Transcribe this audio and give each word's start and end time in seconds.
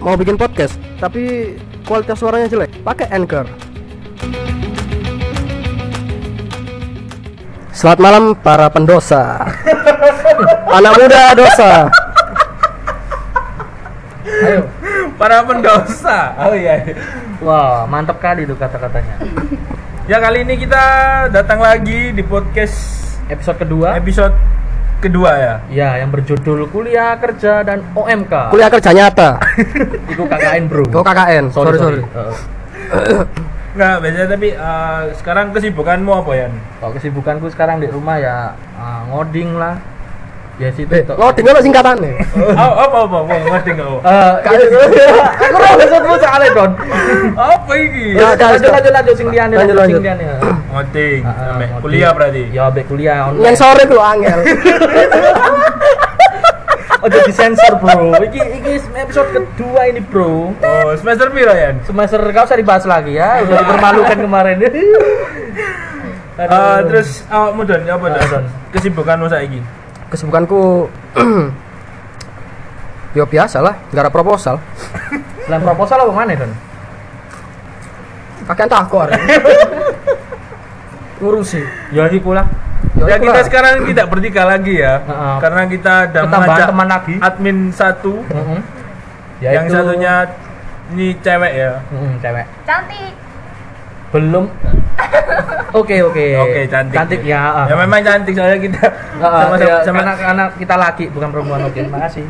mau 0.00 0.16
bikin 0.16 0.36
podcast 0.36 0.80
tapi 0.96 1.54
kualitas 1.84 2.16
suaranya 2.16 2.48
jelek 2.48 2.72
pakai 2.80 3.06
Anchor 3.12 3.44
Selamat 7.70 8.00
malam 8.02 8.24
para 8.36 8.68
pendosa 8.68 9.40
anak 10.76 10.92
muda 10.96 11.22
dosa 11.32 11.70
Ayo. 14.40 14.64
para 15.20 15.44
pendosa. 15.44 16.32
Oh 16.40 16.56
iya. 16.56 16.80
Wah, 17.44 17.84
mantap 17.84 18.24
kali 18.24 18.48
itu 18.48 18.56
kata-katanya. 18.56 19.20
Ya 20.08 20.16
kali 20.16 20.48
ini 20.48 20.56
kita 20.56 20.80
datang 21.28 21.60
lagi 21.60 22.16
di 22.16 22.24
podcast 22.24 23.04
Episode 23.28 23.60
kedua. 23.60 24.00
episode 24.00 24.32
kedua 25.00 25.30
ya. 25.34 25.54
ya, 25.72 25.88
yang 26.04 26.12
berjudul 26.12 26.68
Kuliah 26.68 27.16
Kerja 27.16 27.64
dan 27.64 27.82
OMK. 27.96 28.52
kuliah 28.52 28.68
kerja 28.68 28.90
nyata 28.92 29.40
Itu 30.12 30.22
KKN, 30.28 30.62
Bro. 30.68 30.84
oh 30.92 31.02
KKN 31.02 31.44
sorry 31.50 31.76
sorry, 31.80 32.00
Heeh. 32.04 33.24
Nggak 33.70 33.94
biasanya 34.02 34.28
tapi 34.34 34.48
eh, 34.50 35.00
sekarang 35.14 35.54
kesibukanmu 35.54 36.10
apa 36.10 36.32
ya? 36.34 36.46
Kalau 36.82 36.90
kesibukanku 36.90 37.46
sekarang 37.54 37.78
di 37.78 37.86
rumah 37.86 38.18
ya 38.18 38.50
ah, 38.74 39.06
ngoding 39.06 39.54
lah. 39.54 39.78
Ya 40.60 40.68
situ 40.70 40.92
eh 40.92 41.00
tok. 41.00 41.16
loading 41.16 41.48
apa 41.48 41.64
singkatannya 41.64 42.12
Oh, 42.36 42.72
apa 42.76 42.98
apa 43.08 43.16
apa? 43.24 43.32
Eh, 43.32 43.48
ya, 43.48 45.08
aku 45.40 45.56
ora 45.56 45.72
maksudmu 45.72 46.14
soalnya, 46.20 46.48
Don. 46.52 46.70
Apa 47.32 47.72
ini? 47.74 48.12
Ya, 48.12 48.36
lanjut 48.36 48.68
lanjut 48.68 48.92
lanjut 48.92 49.14
sing 49.16 49.28
liyane, 49.32 49.56
lanjut, 49.56 49.76
heeh. 50.04 50.36
Ngoding, 50.68 51.20
Ah, 51.24 51.32
ah, 51.32 51.56
ngoding. 51.56 51.70
kuliah 51.80 52.10
berarti. 52.12 52.42
Ya, 52.52 52.68
ambek 52.68 52.84
kuliah 52.86 53.32
yang 53.32 53.56
sore 53.56 53.88
lu 53.88 53.96
angel 53.96 54.36
Ojo 57.00 57.16
disensor, 57.24 57.80
Bro. 57.80 58.20
Iki 58.20 58.40
iki 58.60 58.72
episode 58.92 59.32
kedua 59.32 59.88
ini, 59.88 60.04
Bro. 60.04 60.52
Oh, 60.52 60.92
semester 60.92 61.32
piro 61.32 61.56
ya? 61.56 61.72
Semester 61.80 62.20
kau 62.20 62.44
usah 62.44 62.60
dibahas 62.60 62.84
lagi 62.84 63.16
ya, 63.16 63.40
udah 63.40 63.56
dipermalukan 63.56 64.18
kemarin. 64.28 64.56
Eh, 64.60 64.68
terus 66.84 67.24
awakmu 67.26 67.64
Don, 67.64 67.80
apa? 67.80 68.06
Don. 68.28 68.44
Kesibukanmu 68.70 69.24
saiki? 69.26 69.79
Kesibukanku 70.10 70.90
ya 73.16 73.24
biasa 73.24 73.58
lah 73.58 73.74
nggak 73.88 74.02
ada 74.04 74.10
proposal 74.10 74.56
Selain 75.40 75.60
proposal 75.60 76.00
apa 76.00 76.12
mana, 76.12 76.32
Don? 76.36 76.52
kakek 78.46 78.66
takor 78.66 79.08
ngurusi 81.18 81.60
Ya 81.90 82.06
di 82.06 82.16
pulang. 82.16 82.46
Ya, 82.96 83.16
iku 83.16 83.28
kita 83.28 83.34
lah. 83.34 83.44
sekarang 83.44 83.72
tidak 83.84 84.06
bertiga 84.08 84.42
lagi 84.44 84.74
ya. 84.76 85.00
Heeh. 85.04 85.34
Karena 85.38 85.60
kita 85.66 85.94
Ketambahan 86.08 86.40
mengajak 86.40 86.66
teman 86.68 86.88
lagi. 86.88 87.14
admin 87.18 87.56
satu 87.70 88.14
Heeh. 88.24 88.60
yang 89.42 89.66
satunya 89.66 90.14
ini 90.90 91.06
cewek 91.18 91.52
ya. 91.52 91.70
Heeh, 91.82 92.10
cewek. 92.20 92.44
cantik 92.62 93.12
Belum. 94.10 94.44
Oke, 95.70 96.02
oke. 96.02 96.24
Oke, 96.36 96.60
cantik. 96.66 96.96
Cantik 96.98 97.20
ya. 97.22 97.38
ah. 97.38 97.66
Ya 97.66 97.74
memang 97.78 98.02
cantik 98.02 98.34
soalnya 98.34 98.58
kita 98.58 98.82
Ah, 99.16 99.22
ah, 99.22 99.42
sama 99.46 99.56
ya, 99.60 99.76
sama. 99.84 100.02
karena 100.02 100.44
kita 100.52 100.74
laki 100.74 101.04
bukan 101.08 101.28
perempuan. 101.30 101.60
Oke, 101.62 101.86
makasih. 101.86 102.26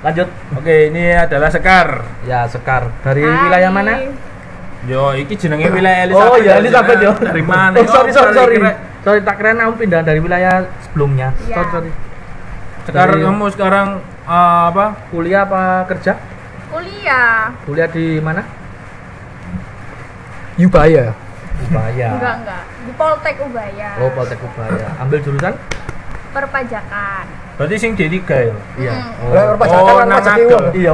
Lanjut. 0.00 0.28
Oke, 0.56 0.90
ini 0.90 1.14
adalah 1.14 1.46
Sekar. 1.48 2.02
Ya, 2.24 2.44
Sekar. 2.44 2.90
Dari 3.00 3.22
Hai. 3.22 3.46
wilayah 3.46 3.70
mana? 3.70 3.92
Yo, 4.88 5.12
iki 5.12 5.36
jenenge 5.36 5.68
wilayah 5.68 6.08
Elizabeth. 6.08 6.32
Oh 6.32 6.38
ya, 6.40 6.52
Elizabeth 6.56 6.98
yo. 6.98 7.12
Dari 7.14 7.44
mana? 7.52 7.76
Oh, 7.76 7.86
sorry, 7.86 8.10
sorry, 8.10 8.32
sorry. 8.32 8.56
Sorry, 9.00 9.20
tak 9.22 9.38
kira 9.38 9.54
kamu 9.54 9.76
pindah 9.76 10.00
dari 10.02 10.18
wilayah 10.18 10.66
sebelumnya. 10.82 11.30
Iya. 11.42 11.56
Sorry, 11.56 11.70
sorry. 11.70 11.90
Sekar 12.82 13.06
Dari- 13.06 13.22
kamu 13.22 13.44
sekarang 13.52 13.86
eh, 14.24 14.62
apa? 14.66 14.84
Kuliah 15.08 15.44
apa 15.44 15.84
kerja? 15.86 16.16
kuliah 16.70 17.50
Kuliah 17.66 17.86
di 17.86 18.22
mana? 18.22 18.46
Ubaya 20.62 21.12
Ubaya. 21.60 22.08
enggak 22.16 22.34
enggak 22.40 22.62
di 22.82 22.92
Poltek 22.96 23.36
Ubaya 23.40 23.90
Oh, 24.00 24.10
Poltek 24.12 24.40
Ubaya. 24.40 24.88
Ambil 24.98 25.18
jurusan? 25.20 25.54
perpajakan 26.30 27.24
Berarti 27.54 27.76
sing 27.76 27.92
D3 27.92 28.16
ya. 28.16 28.56
Iya. 28.80 28.92
Oh, 29.20 29.52
oh, 29.52 29.54
pajakan 29.54 29.82
Oh, 29.84 29.96
kan 30.00 30.06
nama 30.08 30.16
pajak. 30.16 30.36
Iya, 30.72 30.90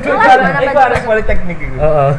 gimana, 0.00 0.60
Iku 0.64 0.72
Pak? 0.72 0.86
arek 0.88 1.02
politeknik 1.04 1.58
iku. 1.60 1.76
Heeh. 1.76 2.10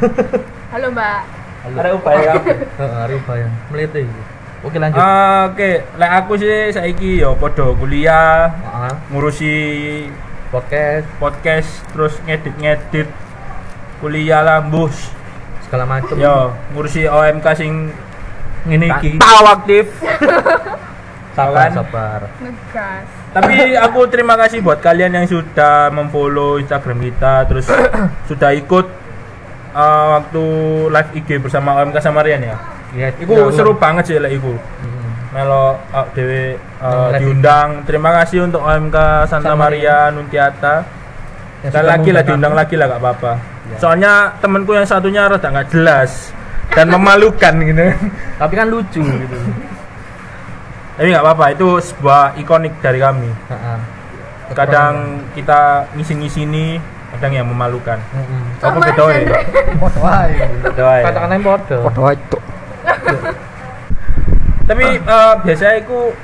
halo 0.70 0.88
mbak 0.94 1.20
Ada 1.66 1.90
upaya 1.98 2.30
apa? 2.38 2.52
Heeh, 2.78 2.94
hari 2.94 3.14
Ubaya. 3.18 3.48
Melete 3.74 4.06
iki. 4.06 4.22
Oke, 4.62 4.78
lanjut. 4.78 5.02
Ah, 5.02 5.50
Oke, 5.50 5.82
lek 5.98 6.12
aku 6.14 6.38
sih 6.38 6.70
saiki 6.70 7.22
yo 7.22 7.34
padha 7.34 7.74
kuliah, 7.74 8.54
Heeh. 8.54 8.94
ngurusi 9.10 9.56
Podcast 10.46 11.10
podcast 11.18 11.70
terus 11.90 12.22
ngedit-ngedit 12.22 13.10
kuliah 13.98 14.46
lah 14.46 14.62
segala 15.66 15.84
macam. 15.90 16.16
yo 16.16 16.54
ngurusi 16.72 17.10
OMK 17.10 17.48
sing 17.58 17.90
ngene 18.66 18.88
iki. 18.98 19.12
tahu 19.18 19.46
aktif 19.50 19.86
Sabar, 21.36 21.68
kan? 21.68 21.72
sabar. 21.84 22.20
ngegas 22.40 23.06
tapi 23.36 23.76
aku 23.76 24.08
terima 24.08 24.40
kasih 24.40 24.64
buat 24.64 24.80
kalian 24.80 25.12
yang 25.20 25.28
sudah 25.28 25.92
memfollow 25.92 26.56
Instagram 26.56 27.04
kita 27.04 27.44
terus 27.44 27.68
sudah 28.32 28.56
ikut 28.56 28.88
uh, 29.76 30.06
waktu 30.16 30.44
live 30.88 31.12
IG 31.20 31.30
bersama 31.44 31.76
OMK 31.84 32.00
Samarian 32.00 32.40
ya 32.40 32.56
Iya, 32.96 33.12
Iku 33.20 33.52
seru 33.52 33.76
banget 33.76 34.08
sih 34.08 34.18
lah 34.24 34.32
iku 34.32 34.56
Hmm. 34.56 35.36
Melo 35.36 35.76
uh, 35.92 36.08
dewe 36.16 36.56
uh, 36.80 37.12
diundang. 37.20 37.84
Terima 37.84 38.16
kasih 38.24 38.48
untuk 38.48 38.64
OMK 38.64 39.28
Santa 39.28 39.52
Santa 39.52 39.52
Maria 39.52 40.08
Nuntiata. 40.08 40.88
Yang 41.60 41.76
Sekali 41.76 41.88
lagi 41.92 42.10
lah 42.16 42.24
diundang 42.24 42.56
lagi 42.56 42.76
lah 42.80 42.88
gak 42.88 43.02
apa-apa. 43.04 43.34
Ya. 43.66 43.78
Soalnya 43.82 44.14
temenku 44.38 44.78
yang 44.78 44.86
satunya 44.86 45.26
rada 45.26 45.50
nggak 45.50 45.74
jelas 45.74 46.30
dan 46.74 46.92
memalukan 46.92 47.54
gitu. 47.66 47.82
Tapi 48.42 48.54
kan 48.54 48.68
lucu 48.70 49.02
gitu. 49.02 49.38
Tapi 50.96 51.08
nggak 51.12 51.24
apa-apa, 51.28 51.46
itu 51.52 51.68
sebuah 51.82 52.40
ikonik 52.40 52.80
dari 52.80 53.00
kami. 53.04 53.28
Heeh. 53.28 53.80
Kadang 54.56 55.26
kita 55.36 55.92
ngisi-ngisini, 55.98 56.80
kadang 57.18 57.34
yang 57.36 57.48
memalukan. 57.50 58.00
Heeh. 58.00 58.44
Apa 58.64 58.78
beda. 58.80 59.04
Kata-katanya 61.04 61.42
bodoh. 61.44 61.82
Cuk. 62.32 62.44
Tapi 64.70 64.86
eh, 64.98 65.34
biasanya 65.46 65.76
iku 65.84 66.16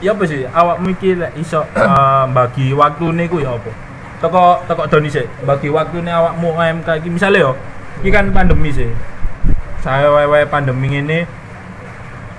ya 0.00 0.16
apa 0.16 0.24
sih? 0.24 0.46
Awakmu 0.48 0.86
iki 0.96 1.10
lek 1.18 1.32
iso 1.36 1.60
eh, 1.64 2.24
bagi 2.30 2.72
waktune 2.72 3.26
iku 3.26 3.42
ya 3.42 3.58
apa? 3.58 3.91
Teko 4.22 4.62
teko 4.70 4.86
Doni 4.86 5.10
sih, 5.10 5.26
bagi 5.42 5.66
waktune 5.66 6.06
awakmu 6.06 6.54
OMK 6.54 7.02
iki 7.02 7.10
misale 7.10 7.42
yo, 7.42 7.58
iki 8.06 8.14
kan 8.14 8.30
pandemi 8.30 8.70
sih. 8.70 8.86
Saya 9.82 10.14
wae 10.14 10.46
pandemi 10.46 10.94
ini 10.94 11.26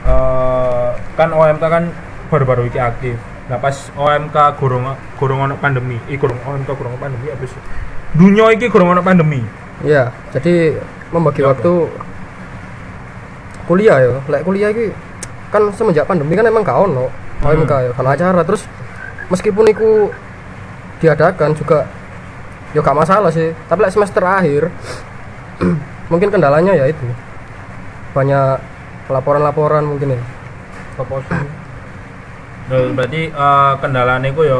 eh 0.08 0.90
kan 1.20 1.30
OMK 1.36 1.60
kan 1.60 1.92
baru-baru 2.32 2.72
iki 2.72 2.80
aktif. 2.80 3.20
Nah 3.52 3.60
pas 3.60 3.76
OMK 4.00 4.56
gorong 4.56 4.96
gorong 5.20 5.40
ono 5.44 5.56
pandemi, 5.60 6.00
iki 6.08 6.16
gorong 6.16 6.40
OMK 6.40 6.72
gorong 6.72 6.96
pandemi 6.96 7.28
apa 7.28 7.44
sih? 7.44 7.60
Dunia 8.16 8.48
iki 8.56 8.72
gorong 8.72 8.96
ono 8.96 9.04
pandemi. 9.04 9.44
Iya, 9.84 10.08
jadi 10.32 10.80
membagi 11.12 11.44
Ya, 11.44 11.52
waktu 11.52 11.74
kuliah 13.68 13.98
ya. 14.00 14.24
Lek 14.32 14.48
kuliah 14.48 14.72
iki 14.72 14.96
kan 15.52 15.68
semenjak 15.76 16.08
pandemi 16.08 16.40
kan 16.40 16.48
emang 16.48 16.64
gak 16.64 16.80
ono 16.80 17.12
OMK 17.44 17.72
ya, 17.76 17.92
kan 17.92 18.08
acara 18.08 18.42
terus 18.48 18.64
meskipun 19.28 19.68
iku 19.68 20.08
diadakan 21.04 21.52
juga 21.52 21.84
ya 22.72 22.80
gak 22.80 22.96
masalah 22.96 23.28
sih. 23.28 23.52
Tapi 23.68 23.80
lek 23.84 23.92
semester 23.92 24.24
akhir 24.24 24.72
mungkin 26.12 26.32
kendalanya 26.32 26.72
ya 26.72 26.88
itu. 26.88 27.04
Banyak 28.16 28.64
laporan-laporan 29.12 29.84
mungkin 29.84 30.16
ya. 30.16 30.22
Proposal. 30.96 31.44
Nah, 32.72 32.88
berarti 32.96 33.22
eh, 33.28 33.74
kendalane 33.84 34.32
iku 34.32 34.42
yo 34.48 34.60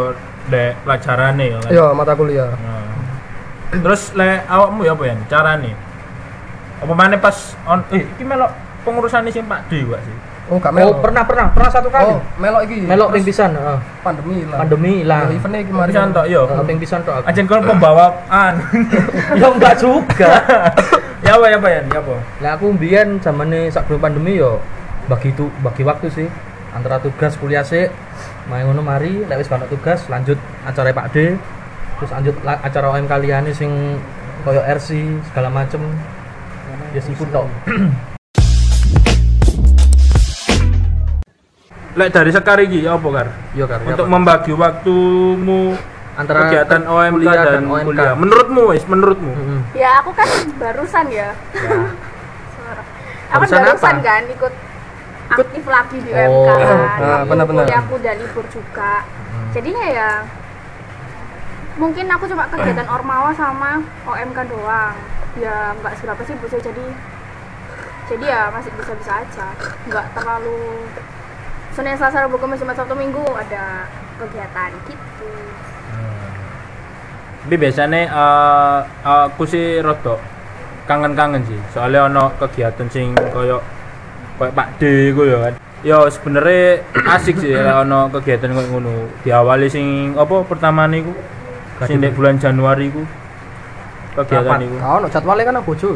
dek 0.52 0.84
pelajarane 0.84 1.46
ya 1.48 1.58
kan. 1.64 1.72
Iya, 1.72 1.86
mata 1.96 2.14
kuliah. 2.20 2.52
Nah. 2.52 2.92
Terus 3.74 4.12
le 4.14 4.44
awakmu 4.46 4.84
ya 4.84 4.94
apa 4.94 5.04
ya 5.08 5.16
carane? 5.32 5.72
Apa 6.84 6.94
mana 6.94 7.16
pas 7.16 7.56
on 7.64 7.80
eh 7.96 8.04
iki 8.04 8.28
melok 8.28 8.52
pengurusane 8.84 9.32
sing 9.32 9.48
Pak 9.48 9.72
D 9.72 9.88
gak 9.88 10.04
sih? 10.04 10.18
Oh, 10.52 10.60
gak 10.60 10.72
Oh, 10.72 10.76
melok. 10.76 11.00
pernah 11.00 11.24
pernah 11.24 11.46
pernah 11.56 11.70
satu 11.72 11.88
kali. 11.88 12.12
Oh, 12.12 12.20
melok 12.36 12.62
iki. 12.68 12.84
Melok 12.84 13.16
ping 13.16 13.24
Terus 13.24 13.32
pisan, 13.32 13.52
heeh. 13.56 13.78
pandemi 14.04 14.44
lah. 14.44 14.58
Pandemi 14.60 14.92
hilang. 15.00 15.24
Ya, 15.24 15.36
eventnya 15.40 15.60
iki 15.64 15.72
mari. 15.72 15.90
Pisan 15.96 16.10
tok 16.12 16.26
yo. 16.28 16.42
Heeh, 16.44 16.64
ping 16.68 16.80
pisan 16.84 17.00
tok 17.08 17.16
aku. 17.20 17.26
Ajen 17.32 17.46
kon 17.48 17.64
pembawaan. 17.64 18.54
Ya 19.40 19.48
enggak 19.48 19.76
juga. 19.80 20.32
ya 21.26 21.32
apa 21.40 21.46
ya 21.48 21.58
apa 21.58 21.70
ya? 21.72 21.82
Ya 21.88 22.00
apa? 22.04 22.16
Lah 22.44 22.52
aku 22.60 22.66
mbiyen 22.76 23.24
zamane 23.24 23.72
sak 23.72 23.88
sebelum 23.88 24.04
pandemi 24.04 24.36
yo 24.36 24.60
bagi 25.04 25.36
tu 25.36 25.52
bagi 25.60 25.84
waktu 25.84 26.08
sih 26.08 26.28
antara 26.72 26.96
tugas 26.98 27.36
kuliah 27.36 27.60
sih 27.60 27.92
main 28.48 28.64
ngono 28.64 28.80
mari 28.80 29.28
lek 29.28 29.36
wis 29.36 29.52
tugas 29.68 30.08
lanjut 30.08 30.40
acara 30.64 30.96
Pak 30.96 31.12
D 31.12 31.36
terus 32.00 32.12
lanjut 32.12 32.36
la- 32.42 32.60
acara 32.64 32.88
OM 32.88 33.04
kalian 33.04 33.52
sing 33.52 34.00
koyo 34.48 34.64
RC 34.64 34.96
segala 35.28 35.52
macem 35.52 35.84
ya 36.96 37.04
sikut 37.04 37.28
tok 37.32 37.48
Lek 41.94 42.10
dari 42.10 42.30
sekar 42.30 42.58
iki 42.58 42.82
ya 42.82 42.98
apa 42.98 43.08
kar? 43.08 43.28
yo 43.54 43.66
kan 43.66 43.80
Untuk 43.86 44.08
membagi 44.08 44.52
waktumu 44.52 45.78
antara 46.14 46.46
kegiatan 46.48 46.82
OMK 46.84 47.14
kuliah 47.16 47.44
dan, 47.44 47.64
OMK. 47.66 47.86
kuliah. 47.86 48.14
Menurutmu 48.14 48.62
wis, 48.70 48.84
menurutmu. 48.84 49.32
Mm-mm. 49.32 49.60
Ya 49.74 50.02
aku 50.02 50.10
kan 50.12 50.26
barusan 50.58 51.06
ya. 51.08 51.30
Ya. 51.54 51.78
Aku 53.32 53.42
Barusan 53.42 53.62
barusan 53.64 53.96
apa? 53.96 54.02
kan 54.04 54.24
ikut 54.28 54.54
aktif 55.32 55.64
lagi 55.66 55.98
di 56.00 56.10
Oh, 56.12 56.46
UMK 56.46 56.50
kan. 56.50 56.78
ah, 56.78 56.90
Jadi 56.96 57.30
benar-benar. 57.30 57.64
Kuliahku 57.64 57.94
udah 57.96 58.14
libur 58.16 58.46
juga. 58.48 58.94
Jadinya 59.52 59.86
ya 59.88 60.10
mungkin 61.74 62.06
aku 62.08 62.26
cuma 62.28 62.46
kegiatan 62.48 62.86
ormawa 62.88 63.34
sama 63.34 63.82
OMK 64.04 64.38
doang. 64.46 64.94
Ya 65.36 65.74
nggak 65.76 65.94
seberapa 65.96 66.22
sih 66.24 66.38
sih 66.40 66.62
jadi 66.64 66.86
jadi 68.06 68.26
ya 68.28 68.42
masih 68.50 68.70
bisa-bisa 68.72 69.14
aja. 69.20 69.48
Nggak 69.84 70.06
terlalu 70.14 70.90
Senin, 71.74 71.98
Selasa, 71.98 72.30
Rabu, 72.30 72.38
Kamis, 72.38 72.62
Jumat, 72.62 72.78
Sabtu, 72.78 72.94
Minggu 72.94 73.26
ada 73.34 73.90
kegiatan 74.22 74.70
gitu. 74.86 75.30
Tapi 77.44 77.56
biasanya 77.60 78.02
eh, 78.08 78.80
aku 79.04 79.44
sih 79.44 79.84
rodok 79.84 80.22
kangen-kangen 80.88 81.44
sih. 81.44 81.60
Soalnya 81.76 82.08
ono 82.08 82.32
kegiatan 82.40 82.88
sing 82.88 83.12
koyo 83.36 83.60
koyo 84.40 84.52
Pak 84.56 84.80
D 84.80 85.12
iku 85.12 85.28
ya 85.28 85.38
kan. 85.50 85.54
Ya 85.84 86.00
sebenarnya 86.08 86.80
asik 87.04 87.44
sih 87.44 87.52
lek 87.52 87.76
ono 87.84 88.08
kegiatan 88.16 88.56
koyo 88.56 88.68
ngono. 88.72 88.94
Diawali 89.28 89.68
sing 89.68 90.16
apa 90.16 90.46
pertama 90.48 90.88
niku 90.88 91.12
sing 91.84 92.00
bulan 92.16 92.40
Januari 92.40 92.88
iku 92.88 93.04
kegiatan 94.24 94.64
iku. 94.64 94.76
Kau 94.80 94.98
no 95.04 95.08
jadwalnya 95.12 95.44
kan 95.52 95.56
aku 95.60 95.76
bojo. 95.76 95.90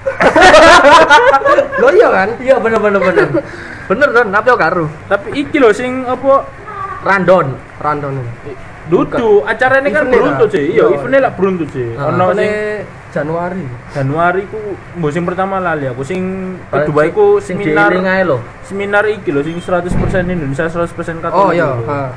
Lo 1.80 1.88
iya 1.92 2.08
kan? 2.08 2.28
Iya 2.40 2.56
bener 2.56 2.80
bener 2.80 3.00
bener. 3.04 3.28
Bener 3.90 4.08
apa 4.14 4.46
yo 4.46 4.56
karo? 4.56 4.84
Tapi 5.10 5.34
iki 5.34 5.58
lho 5.58 5.74
sing 5.74 6.06
apa 6.06 6.46
Randon. 7.02 7.58
Random 7.80 8.12
ini. 8.14 8.32
Dudu, 8.90 9.46
acaranya 9.46 9.86
kan 9.86 10.02
Eventnya 10.04 10.18
beruntut 10.18 10.48
sih. 10.50 10.64
Iya, 10.66 10.82
Iya. 10.82 10.94
eventnya 10.98 11.20
lah 11.20 11.32
beruntut 11.34 11.68
sih. 11.70 11.86
Ono 11.94 12.26
sing 12.32 12.42
Ini 12.42 12.50
Januari. 13.10 13.64
Januari 13.90 14.42
ku 14.46 14.58
mbok 14.94 15.10
sing 15.10 15.22
pertama 15.26 15.58
lali 15.58 15.86
aku 15.86 16.02
sing 16.02 16.20
kedua 16.66 17.02
iku 17.06 17.38
sing 17.38 17.58
seminar 17.58 17.90
lho. 18.22 18.38
seminar 18.62 19.02
iki 19.06 19.30
lho 19.30 19.42
sing 19.42 19.58
100% 19.58 20.26
Indonesia 20.28 20.66
100% 20.66 21.18
Katolik. 21.18 21.34
Oh 21.34 21.50
iya, 21.50 21.74
ha, 21.86 22.14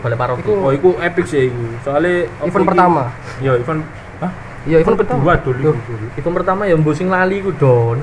Balai 0.00 0.16
Paroki. 0.16 0.40
Iku- 0.42 0.56
Oh, 0.58 0.72
iku 0.72 0.90
epic 0.98 1.28
sih 1.28 1.48
iku. 1.48 1.64
Soalnya 1.84 2.28
event 2.40 2.64
pertama. 2.64 3.12
Iya, 3.40 3.52
event 3.56 3.80
Hah? 4.20 4.32
Iya, 4.62 4.76
event 4.80 4.96
kedua 5.00 5.32
dulu. 5.40 5.70
Event 6.14 6.34
pertama 6.36 6.62
ya 6.64 6.76
mbok 6.76 6.94
sing 6.94 7.08
lali 7.08 7.40
ku 7.40 7.52
Don. 7.52 8.00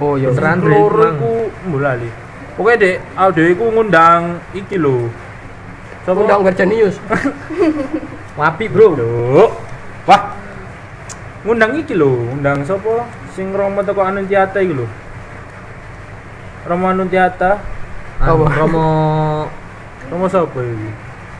Oh 0.00 0.16
iya. 0.16 0.28
Beneran. 0.32 0.64
Loro 0.64 1.02
iku 1.12 1.32
mbok 1.68 1.80
lali. 1.80 2.08
Pokoknya 2.54 2.76
dek, 2.78 2.96
dhewe 3.34 3.48
iku 3.50 3.64
ngundang 3.74 4.38
iki 4.54 4.78
lho. 4.78 5.10
Sopo? 6.06 6.22
Undang 6.22 6.46
Berjanius. 6.46 6.96
Wapi, 8.38 8.64
Bro. 8.72 8.94
Lho. 8.94 9.50
Wah. 10.06 10.22
Ngundang 11.42 11.74
iki 11.82 11.98
lho, 11.98 12.30
ngundang 12.30 12.62
sapa? 12.62 13.10
Sing 13.34 13.50
Romo 13.50 13.82
teko 13.82 14.06
Anuntiata 14.06 14.62
iki 14.62 14.70
lho. 14.70 14.86
Romo 16.64 16.86
Anuntiata, 16.88 17.58
Anu, 18.22 18.46
Apa? 18.46 18.56
Romo 18.56 18.86
Romo 20.08 20.26
sapa 20.30 20.60
iki? 20.62 20.90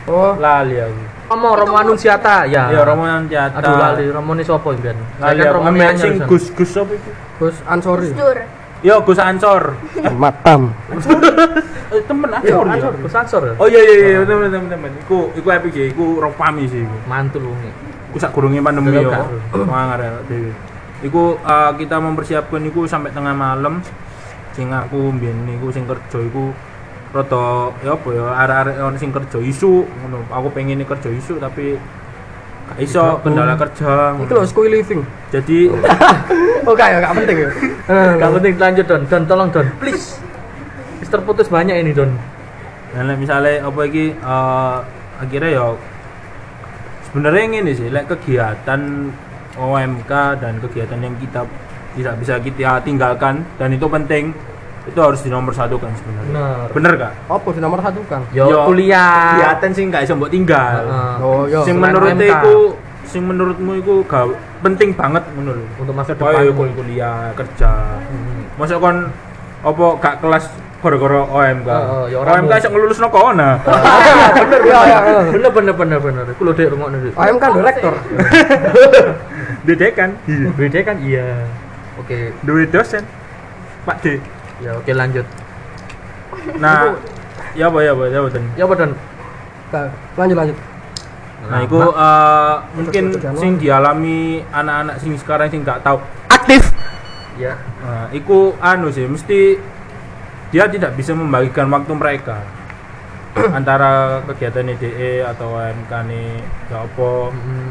Oh, 0.05 0.35
Lali 0.37 0.77
aku. 0.77 1.01
Romo 1.31 1.47
Romo 1.55 1.75
Anunciata 1.79 2.43
ya. 2.45 2.69
Ya 2.69 2.83
Romo 2.83 3.07
Anuntiata. 3.07 3.57
Aduh 3.57 3.73
lali, 3.79 4.03
Romo 4.11 4.35
ini 4.35 4.43
sapa 4.43 4.67
mbiyen? 4.75 4.97
Lali 5.23 5.41
kan. 5.41 5.53
Romo 5.55 5.69
sing. 5.95 6.13
Gus 6.27 6.51
Gus 6.51 6.69
sapa 6.75 6.91
iku? 6.91 7.09
Gus 7.39 7.55
Ansori. 7.65 8.11
Dur. 8.11 8.64
Yo 8.85 9.01
Gus 9.01 9.17
Ansor. 9.17 9.73
Matam. 10.13 10.69
Eh, 10.93 12.01
temen 12.05 12.29
Iya, 12.45 12.61
Ansor. 12.61 12.65
ya? 12.69 12.73
Ansor, 12.77 12.93
Gus 13.01 13.15
Ansor. 13.17 13.41
ya? 13.49 13.53
Oh 13.57 13.65
iya 13.65 13.81
iya 13.81 13.95
iya 14.13 14.19
temen 14.21 14.53
temen 14.53 14.69
temen. 14.69 14.91
Iku 15.01 15.33
iku 15.33 15.47
epic 15.49 15.73
sih, 15.73 15.85
iku 15.89 16.21
rong 16.21 16.37
pami 16.37 16.69
sih 16.69 16.85
iku. 16.85 16.97
Mantul 17.09 17.49
wong 17.49 17.57
Iku 18.13 18.17
sak 18.21 18.29
gurunge 18.37 18.61
pandemi 18.61 19.01
yo. 19.01 19.09
Mangar 19.65 19.97
ya 19.97 20.21
dhewe. 20.29 20.53
Iku 21.01 21.41
eh, 21.41 21.71
kita 21.81 21.97
mempersiapkan 21.97 22.61
iku 22.69 22.85
sampai 22.85 23.09
tengah 23.09 23.33
malam. 23.33 23.81
Sing 24.53 24.69
aku 24.69 25.09
mbiyen 25.17 25.49
niku 25.49 25.73
sing 25.73 25.89
kerja 25.89 26.21
iku 26.21 26.53
rada 27.09 27.71
ya 27.81 27.95
apa 27.95 28.09
ya 28.11 28.25
arek-arek 28.43 28.75
sing 29.01 29.09
kerja 29.09 29.41
isu 29.41 29.81
ngono. 29.81 30.29
Aku 30.29 30.53
pengen 30.53 30.85
kerja 30.85 31.09
isu 31.09 31.41
tapi 31.41 31.81
iso 32.81 33.21
kendala 33.21 33.53
kerja. 33.55 34.17
Itu 34.19 34.33
loh, 34.35 34.45
school 34.45 34.67
living. 34.67 35.05
Jadi 35.29 35.69
Oh, 36.67 36.73
kayak 36.73 37.05
gak 37.05 37.13
penting 37.13 37.37
ya. 37.45 37.49
Eh, 37.85 38.11
Gak 38.17 38.31
penting 38.41 38.53
lanjut 38.57 38.85
Don. 38.89 39.01
Don 39.05 39.23
tolong 39.29 39.49
Don, 39.53 39.67
please. 39.77 40.17
Wis 40.97 41.09
terputus 41.13 41.45
banyak 41.45 41.77
ini 41.77 41.93
Don. 41.93 42.09
Nah, 42.95 43.01
lek 43.05 43.17
misalnya 43.21 43.61
apa 43.61 43.81
iki 43.85 44.15
eh, 44.17 44.77
akhirnya 45.21 45.51
ya 45.51 45.65
sebenarnya 47.11 47.61
ini 47.61 47.71
sih 47.75 47.87
lek 47.91 48.07
kegiatan 48.09 49.11
OMK 49.55 50.11
dan 50.41 50.53
kegiatan 50.59 50.99
yang 50.99 51.15
kita 51.21 51.45
tidak 51.95 52.15
bisa 52.19 52.33
kita 52.43 52.83
tinggalkan 52.83 53.47
dan 53.55 53.71
itu 53.71 53.87
penting 53.87 54.35
itu 54.85 54.99
harus 55.01 55.19
dinomorsatukan 55.25 55.89
sebenarnya. 55.97 56.29
Bener. 56.29 56.65
Bener 56.69 56.91
gak? 56.95 57.13
Apa 57.25 57.47
sih 57.49 57.61
nomor 57.61 57.79
satu 57.81 57.99
kan? 58.05 58.21
Yo, 58.29 58.45
kuliah. 58.65 59.33
Kegiatan 59.33 59.69
sih 59.73 59.83
nggak 59.89 60.01
bisa 60.05 60.13
mbok 60.13 60.29
tinggal. 60.29 60.81
Heeh. 60.85 61.13
Oh, 61.19 61.43
iya. 61.45 61.59
sing 61.65 61.75
menurut 61.77 62.13
OMK. 62.13 62.23
iku 62.23 62.55
sing 63.05 63.21
menurutmu 63.25 63.71
iku 63.77 63.93
gak 64.05 64.25
penting 64.61 64.93
banget 64.93 65.23
ngono 65.33 65.51
lho. 65.57 65.65
Untuk 65.81 65.93
masa 65.93 66.13
depan. 66.13 66.53
kul- 66.53 66.73
kuliah, 66.73 67.33
kerja. 67.33 67.71
Hmm. 67.97 68.45
Masuk 68.55 68.77
kon 68.77 68.97
apa 69.65 69.85
gak 69.97 70.15
kelas 70.21 70.45
gara-gara 70.85 71.21
OMK. 71.25 71.65
Heeh, 71.65 72.03
ya 72.13 72.17
ora 72.21 72.29
OMK 72.37 72.53
iso 72.55 72.69
ngelulus 72.69 72.99
no 73.01 73.09
kono. 73.09 73.49
Bener. 73.57 75.33
Bener 75.33 75.49
bener 75.49 75.73
bener 75.73 75.99
bener. 75.99 76.25
Iku 76.29 76.41
lho 76.45 76.53
Dek 76.53 76.69
rungokno 76.69 76.97
Dek. 77.01 77.13
AM 77.17 77.35
kan 77.41 77.49
direktor. 77.53 77.93
Dede 79.65 79.87
kan? 79.97 80.13
Iya. 80.29 80.47
Beda 80.53 80.79
kan 80.85 80.97
iya. 81.01 81.27
Oke, 81.97 82.37
Duwe 82.45 82.69
dosen. 82.69 83.01
Pak 83.81 83.97
D. 84.01 84.21
ya 84.63 84.71
oke 84.79 84.91
lanjut. 84.91 85.25
Nah, 86.59 86.95
ya 87.57 87.67
apa 87.71 87.79
ya 87.81 87.91
apa 87.95 88.03
ya 88.07 88.19
apa? 88.21 88.29
Ya 88.55 88.63
apa 88.67 88.73
Don? 88.75 88.91
Nah, 89.71 89.87
Lanjut 90.15 90.37
lanjut. 90.37 90.57
Nah, 91.45 91.59
itu 91.61 91.77
eh, 91.77 92.55
mungkin 92.73 93.03
sing 93.37 93.51
dialami 93.61 94.41
anak-anak 94.49 94.95
sing 94.97 95.13
sekarang 95.19 95.47
sing 95.51 95.61
nggak 95.61 95.83
tahu 95.85 96.01
aktif. 96.31 96.73
Ya. 97.35 97.59
Nah, 97.83 98.07
iku 98.15 98.55
anu 98.63 98.89
sih, 98.89 99.05
mesti 99.05 99.59
dia 100.49 100.71
tidak 100.71 100.95
bisa 100.95 101.11
membagikan 101.11 101.67
waktu 101.67 101.91
mereka 101.93 102.39
antara 103.57 104.23
kegiatan 104.31 104.71
DE 104.79 105.25
atau 105.27 105.59
OMK 105.59 105.91
nih 106.07 106.29
apa 106.71 107.09
Mm, 107.35 107.67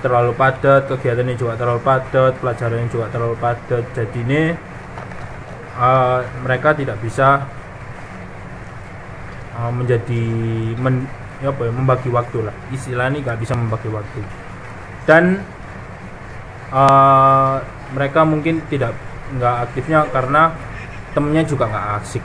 terlalu 0.00 0.32
padat 0.32 0.88
kegiatannya 0.88 1.34
juga 1.36 1.58
terlalu 1.60 1.82
padat 1.84 2.32
pelajarannya 2.40 2.88
juga 2.88 3.06
terlalu 3.12 3.36
padat 3.36 3.84
jadi 3.92 4.20
ini 4.24 4.42
eh, 5.78 6.20
mereka 6.42 6.74
tidak 6.74 6.96
bisa 6.98 7.44
eh, 9.54 9.72
menjadi 9.72 10.24
men, 10.78 11.06
ya 11.44 11.52
apa 11.52 11.62
ya, 11.68 11.72
membagi 11.72 12.08
waktu 12.10 12.38
lah. 12.46 12.54
Istilahnya 12.74 13.22
nggak 13.22 13.38
bisa 13.38 13.54
membagi 13.54 13.88
waktu. 13.90 14.20
Dan 15.06 15.44
eh, 16.72 17.56
mereka 17.94 18.20
mungkin 18.26 18.62
tidak 18.70 18.94
nggak 19.30 19.56
aktifnya 19.70 20.06
karena 20.10 20.50
temennya 21.14 21.46
juga 21.46 21.70
nggak 21.70 21.86
asik 22.02 22.24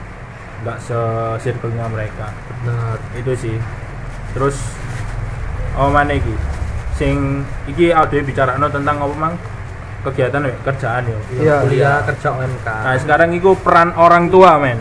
nggak 0.64 0.78
se 0.82 0.98
circle-nya 1.44 1.86
mereka. 1.92 2.32
Bener. 2.64 2.98
itu 3.18 3.32
sih. 3.36 3.56
Terus 4.32 4.56
oh 5.76 5.92
mana 5.92 6.16
iki? 6.16 6.34
Sing 6.96 7.44
iki 7.68 7.92
audio 7.92 8.24
bicara 8.24 8.56
tentang 8.56 8.96
apa 9.04 9.14
mang 9.14 9.34
kegiatan 10.06 10.40
we, 10.40 10.54
kerjaan 10.62 11.02
yo 11.04 11.18
Iya. 11.36 11.56
Kuliah 11.60 11.98
kerja 12.04 12.28
OMK. 12.32 12.66
nah 12.66 12.94
sekarang 12.96 13.30
itu 13.32 13.50
peran 13.56 13.90
orang 13.94 14.26
tua 14.26 14.56
men 14.56 14.78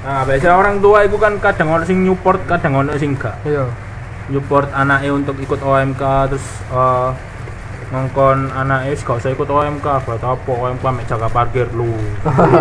nah 0.00 0.22
biasanya 0.22 0.54
orang 0.56 0.76
tua 0.78 0.98
itu 1.02 1.14
kan 1.14 1.38
kadang 1.38 1.68
orang 1.70 1.84
sing 1.84 2.02
nyupport 2.02 2.42
kadang 2.44 2.74
orang 2.74 2.94
sing 2.96 3.12
enggak 3.12 3.38
Iya. 3.42 3.66
nyupport 4.28 4.70
anaknya 4.72 5.10
untuk 5.12 5.36
ikut 5.36 5.60
OMK 5.60 6.02
terus 6.28 6.42
eh, 6.68 7.10
ngongkon 7.88 8.48
anaknya 8.50 8.88
wis 8.90 9.00
gak 9.00 9.20
usah 9.20 9.30
ikut 9.30 9.44
OMK 9.44 9.84
buat 10.00 10.18
apa 10.18 10.48
OMK 10.48 10.84
mek 10.90 11.04
jaga 11.04 11.28
parkir 11.28 11.68
lu 11.70 11.92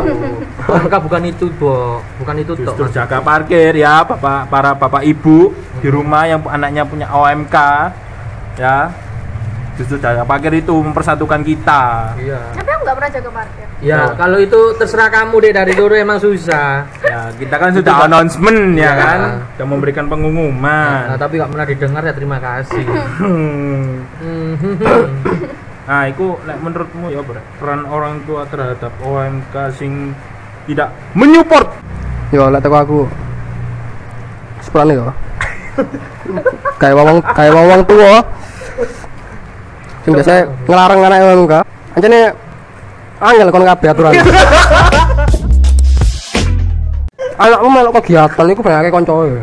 OMK 0.67 0.93
bukan 0.99 1.23
itu, 1.25 1.47
Bo. 1.55 2.03
Bukan 2.19 2.35
itu 2.37 2.51
tok. 2.53 2.61
justru 2.67 2.83
Mas. 2.83 2.93
jaga 2.93 3.17
parkir 3.19 3.71
ya 3.73 4.03
bapak 4.03 4.45
para 4.45 4.71
bapak 4.73 5.01
ibu 5.01 5.49
di 5.79 5.87
rumah 5.87 6.27
yang 6.27 6.43
anaknya 6.43 6.83
punya 6.83 7.07
OMK 7.07 7.55
ya 8.55 8.91
justru 9.81 9.97
jaga 9.97 10.21
parkir 10.21 10.53
itu 10.53 10.69
mempersatukan 10.71 11.41
kita 11.41 12.13
Iya. 12.15 12.39
Tapi 12.53 12.69
aku 12.69 12.81
nggak 12.85 12.95
pernah 12.95 13.11
jaga 13.11 13.29
parkir. 13.33 13.65
Ya, 13.81 14.13
kalau 14.13 14.37
itu 14.37 14.59
terserah 14.77 15.09
kamu 15.09 15.35
deh 15.41 15.51
dari 15.51 15.73
dulu 15.73 15.97
emang 15.97 16.21
susah. 16.21 16.85
ya 17.01 17.33
kita 17.33 17.55
kan 17.57 17.73
sudah 17.73 18.05
announcement 18.05 18.77
ya 18.77 18.85
Ya. 18.85 18.93
kan 18.93 19.19
sudah 19.57 19.67
memberikan 19.67 20.05
Nah, 20.05 20.11
pengumuman 20.13 21.17
tapi 21.17 21.41
nggak 21.41 21.49
pernah 21.49 21.65
didengar 21.65 22.01
ya 22.05 22.13
terima 22.13 22.37
kasih. 22.37 22.85
Hmm. 23.17 24.05
Nah 25.81 26.07
itu 26.07 26.25
menurutmu 26.37 27.09
ya 27.09 27.19
Bre, 27.19 27.41
peran 27.57 27.83
orang 27.83 28.21
tua 28.23 28.45
terhadap 28.45 28.93
OMK 29.01 29.55
sing 29.73 30.13
tidak 30.69 30.93
menyupport 31.11 31.67
Yo, 32.31 32.47
lek 32.47 32.63
teko 32.63 32.77
aku. 32.77 32.99
Sepurane 34.61 34.93
yo. 34.95 35.09
kayak 36.77 36.95
wong 36.95 37.19
kayak 37.33 37.51
wong 37.51 37.81
tua 37.83 38.23
sing 40.01 40.11
biasa 40.17 40.49
ngelarang 40.65 40.99
anak 41.05 41.19
OMK 41.21 41.53
anjane 41.97 42.21
angel 43.21 43.47
kon 43.53 43.65
kabeh 43.65 43.89
aturan. 43.93 44.13
Anakmu 47.41 47.73
melok 47.73 47.97
kegiatan 48.01 48.45
iku 48.53 48.61
banyak 48.61 48.93
koncoe 48.93 49.33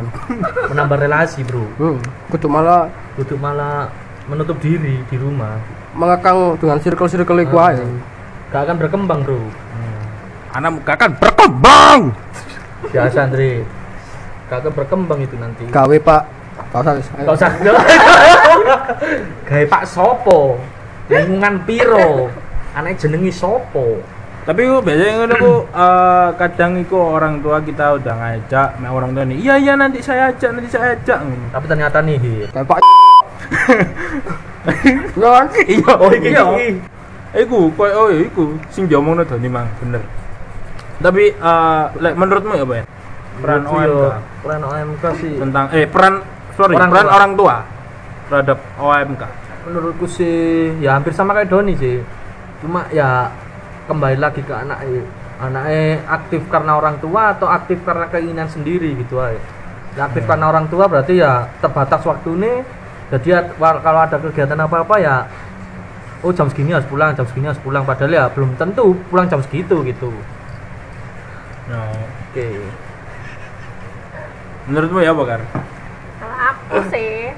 menambah 0.70 0.98
relasi 1.02 1.42
bro. 1.42 1.66
Hmm 1.82 1.98
kudu 2.30 2.46
malah 2.46 2.86
duduk 3.18 3.38
malah 3.42 3.90
menutup 4.30 4.54
diri 4.62 5.02
di 5.08 5.16
rumah. 5.18 5.58
Mengekang 5.98 6.54
dengan 6.62 6.78
circle-circle 6.78 7.42
iku 7.42 7.58
ae. 7.58 7.82
Gak 8.54 8.70
akan 8.70 8.76
berkembang 8.78 9.20
bro. 9.26 9.40
Anakmu 10.54 10.78
gak 10.86 10.96
akan 11.00 11.10
berkembang. 11.18 12.00
biasa 12.88 13.26
Andre 13.26 13.66
gak 14.46 14.58
akan 14.62 14.72
berkembang 14.78 15.18
itu 15.18 15.34
nanti. 15.34 15.64
Gawe 15.66 15.96
pak. 15.98 16.22
Gak 16.70 16.80
usah. 16.86 16.94
Gak 17.18 17.34
usah 17.34 17.50
Gawe 19.44 19.64
Pak 19.66 19.84
Sopo 19.84 20.58
Lingkungan 21.08 21.64
piro 21.64 22.28
Anak 22.74 22.98
jenengi 22.98 23.30
Sopo 23.30 24.00
Tapi 24.48 24.64
ku 24.64 24.80
biasanya 24.80 25.12
ngono 25.20 25.34
ku 25.36 25.52
eh, 25.68 26.28
kadang 26.40 26.80
iku 26.80 26.96
orang 27.20 27.44
tua 27.44 27.60
kita 27.60 28.00
udah 28.00 28.14
ngajak, 28.16 28.80
mek 28.80 28.88
orang 28.88 29.12
tua 29.12 29.28
nih, 29.28 29.44
iya 29.44 29.60
iya 29.60 29.76
nanti 29.76 30.00
saya 30.00 30.32
ajak, 30.32 30.56
nanti 30.56 30.72
saya 30.72 30.96
ajak. 30.96 31.20
Tapi 31.52 31.64
ternyata 31.68 32.00
nih 32.00 32.16
kayak 32.48 32.64
pak 32.64 32.80
ya 35.20 35.28
kan 35.36 35.46
Iya, 35.52 35.92
Oh 36.00 36.08
iki 36.08 36.32
iya. 36.32 36.42
iki. 36.48 36.68
Iku, 37.44 37.68
koyo 37.76 37.92
oh 37.92 38.08
iya, 38.08 38.24
iku 38.24 38.56
sing 38.72 38.88
diomongno 38.88 39.20
Doni 39.28 39.52
mang, 39.52 39.68
bener. 39.84 40.00
Tapi 40.96 41.28
eh 41.28 41.84
lek 42.00 42.16
menurutmu 42.16 42.56
ya, 42.56 42.64
Ben? 42.64 42.88
Peran 43.38 43.62
Menurutku 43.68 44.00
OMK 44.00 44.16
Peran 44.42 44.60
OMK 44.64 45.04
sih 45.20 45.32
tentang 45.38 45.64
eh 45.70 45.86
peran 45.86 46.14
sorry, 46.56 46.74
Orang 46.74 46.90
peran 46.90 47.06
tua. 47.06 47.14
orang 47.14 47.32
tua 47.36 47.56
terhadap 48.28 48.58
OMK. 48.78 49.22
Menurutku 49.68 50.06
sih 50.08 50.76
Ya 50.80 50.96
hampir 50.96 51.12
sama 51.12 51.34
kayak 51.34 51.50
Doni 51.50 51.74
sih. 51.76 52.00
Cuma 52.62 52.86
ya 52.94 53.32
Kembali 53.88 54.20
lagi 54.20 54.44
ke 54.44 54.52
anaknya. 54.52 55.02
Anaknya 55.40 56.04
aktif 56.06 56.44
karena 56.52 56.76
orang 56.76 57.00
tua 57.00 57.32
Atau 57.32 57.48
aktif 57.48 57.80
karena 57.82 58.06
keinginan 58.12 58.48
sendiri 58.52 58.92
gitu 59.00 59.18
aja. 59.18 59.40
Ya, 59.96 60.06
aktif 60.06 60.28
karena 60.28 60.52
orang 60.52 60.68
tua 60.68 60.86
berarti 60.86 61.18
ya 61.18 61.48
terbatas 61.58 62.04
waktu 62.04 62.30
ini 62.36 62.52
jadi 63.08 63.40
ya, 63.40 63.40
kalau 63.56 64.00
ada 64.04 64.20
kegiatan 64.20 64.60
apa-apa 64.68 65.00
ya 65.00 65.24
oh 66.20 66.28
jam 66.28 66.44
segini 66.52 66.76
harus 66.76 66.84
pulang 66.84 67.16
jam 67.16 67.24
segini 67.24 67.48
harus 67.48 67.60
pulang. 67.64 67.88
Padahal 67.88 68.12
ya 68.12 68.24
belum 68.28 68.52
tentu 68.60 68.92
pulang 69.08 69.24
jam 69.32 69.40
segitu 69.40 69.80
gitu. 69.80 70.12
No. 71.72 71.80
oke. 71.88 72.48
Menurutmu 74.68 75.00
ya, 75.00 75.16
Bakar? 75.16 75.40
kalau 76.20 76.36
aku 76.52 76.76
sih 76.92 77.32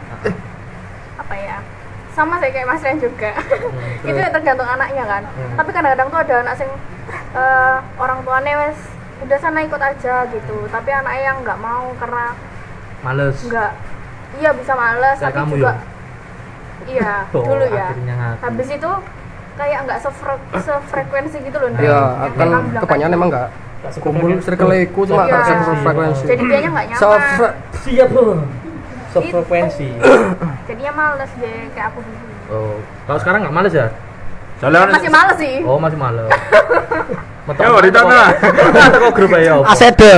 sama 2.10 2.34
sih 2.36 2.50
kayak 2.50 2.66
Mas 2.66 2.80
Rian 2.80 2.98
juga. 2.98 3.30
Itu 4.08 4.16
ya 4.16 4.28
tergantung 4.28 4.66
anaknya 4.66 5.04
kan. 5.04 5.22
Hmm. 5.26 5.54
tapi 5.54 5.70
kadang-kadang 5.70 6.08
tuh 6.08 6.20
ada 6.20 6.34
anak 6.42 6.54
sing 6.56 6.70
eh, 7.32 7.76
orang 7.96 8.18
tuanya 8.20 8.52
wes 8.60 8.78
udah 9.20 9.38
sana 9.38 9.60
ikut 9.60 9.78
aja 9.78 10.26
gitu. 10.26 10.56
Tapi 10.66 10.90
anaknya 10.90 11.22
yang 11.24 11.38
nggak 11.40 11.58
mau 11.58 11.92
karena 11.96 12.24
males. 13.00 13.36
Nggak. 13.42 13.72
Iya 14.32 14.50
bisa 14.54 14.72
males 14.72 15.18
Kayak 15.18 15.26
tapi 15.26 15.38
kamu 15.40 15.54
juga 15.56 15.70
ya? 15.70 15.78
iya 16.86 17.12
Oh, 17.34 17.42
dulu 17.42 17.64
ya. 17.66 17.88
habis 18.40 18.68
itu 18.70 18.90
kayak 19.54 19.78
nggak 19.84 19.98
sefre- 20.00 20.48
sefrekuensi 20.56 21.36
gitu 21.42 21.56
loh 21.60 21.68
ya 21.76 21.76
kayak 21.76 22.32
kan 22.32 22.48
kebanyakan 22.80 23.12
emang 23.12 23.28
enggak 23.28 23.48
kumpul 23.98 24.30
circle 24.40 24.72
cuma 25.04 25.22
Iya. 25.24 25.34
gak 25.34 25.44
satu 25.44 25.72
frekuensi 25.82 26.24
jadi 26.24 26.42
dia 26.46 26.68
nggak 26.70 26.86
nyaman. 26.94 27.52
Siap 27.80 28.08
bro 28.12 28.32
sefrekuensi 29.10 29.88
jadinya 30.68 30.92
males 30.92 31.30
deh 31.36 31.58
kayak 31.72 31.90
aku 31.90 31.98
dulu 32.00 32.22
oh 32.48 32.76
kalau 33.04 33.18
sekarang 33.18 33.40
nggak 33.42 33.54
males 33.54 33.74
ya 33.74 33.88
Soalnya 34.60 34.80
kan- 34.82 34.94
masih 34.94 35.10
males 35.10 35.36
sih 35.36 35.56
oh 35.62 35.78
masih 35.78 35.98
males 35.98 36.30
Ya, 37.50 37.66
di 37.82 37.90
tengah. 37.90 38.30
kok 38.94 39.10
grup 39.10 39.34
ya 39.34 39.58
apa? 39.58 39.74
asede 39.74 40.12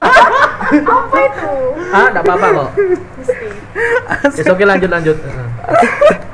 apa 0.00 1.18
itu 1.18 1.52
ah 1.88 2.04
enggak 2.06 2.22
apa-apa 2.22 2.46
kok 2.50 2.68
mesti 3.16 3.46
Ya, 4.36 4.50
oke 4.50 4.64
lanjut 4.66 4.90
lanjut. 4.90 5.16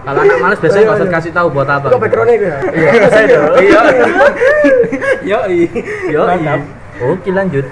Kalau 0.03 0.21
anak 0.25 0.39
males 0.41 0.59
biasanya 0.59 0.87
maksud 0.89 1.09
kasih 1.13 1.31
tahu 1.31 1.47
buat 1.53 1.69
apa? 1.69 1.87
kok 1.87 2.01
backgroundnya 2.01 2.35
itu 2.35 2.47
ya 2.49 2.59
Iya. 2.67 2.91
Iya. 3.63 3.81
Yo, 5.31 5.39
Yo. 6.11 6.23
Mantap. 6.25 6.61
Oke 7.05 7.31
lanjut. 7.31 7.67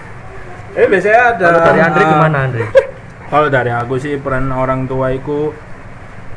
Eh 0.75 0.87
biasanya 0.90 1.21
ada 1.38 1.47
Kalau 1.47 1.61
dari 1.62 1.81
Andre 1.81 2.02
eh, 2.02 2.09
gimana 2.11 2.38
Andre? 2.50 2.64
Kalau 3.31 3.49
dari 3.50 3.71
aku 3.71 3.95
sih 3.99 4.14
peran 4.19 4.50
orang 4.50 4.87
tua 4.90 5.14
itu 5.14 5.54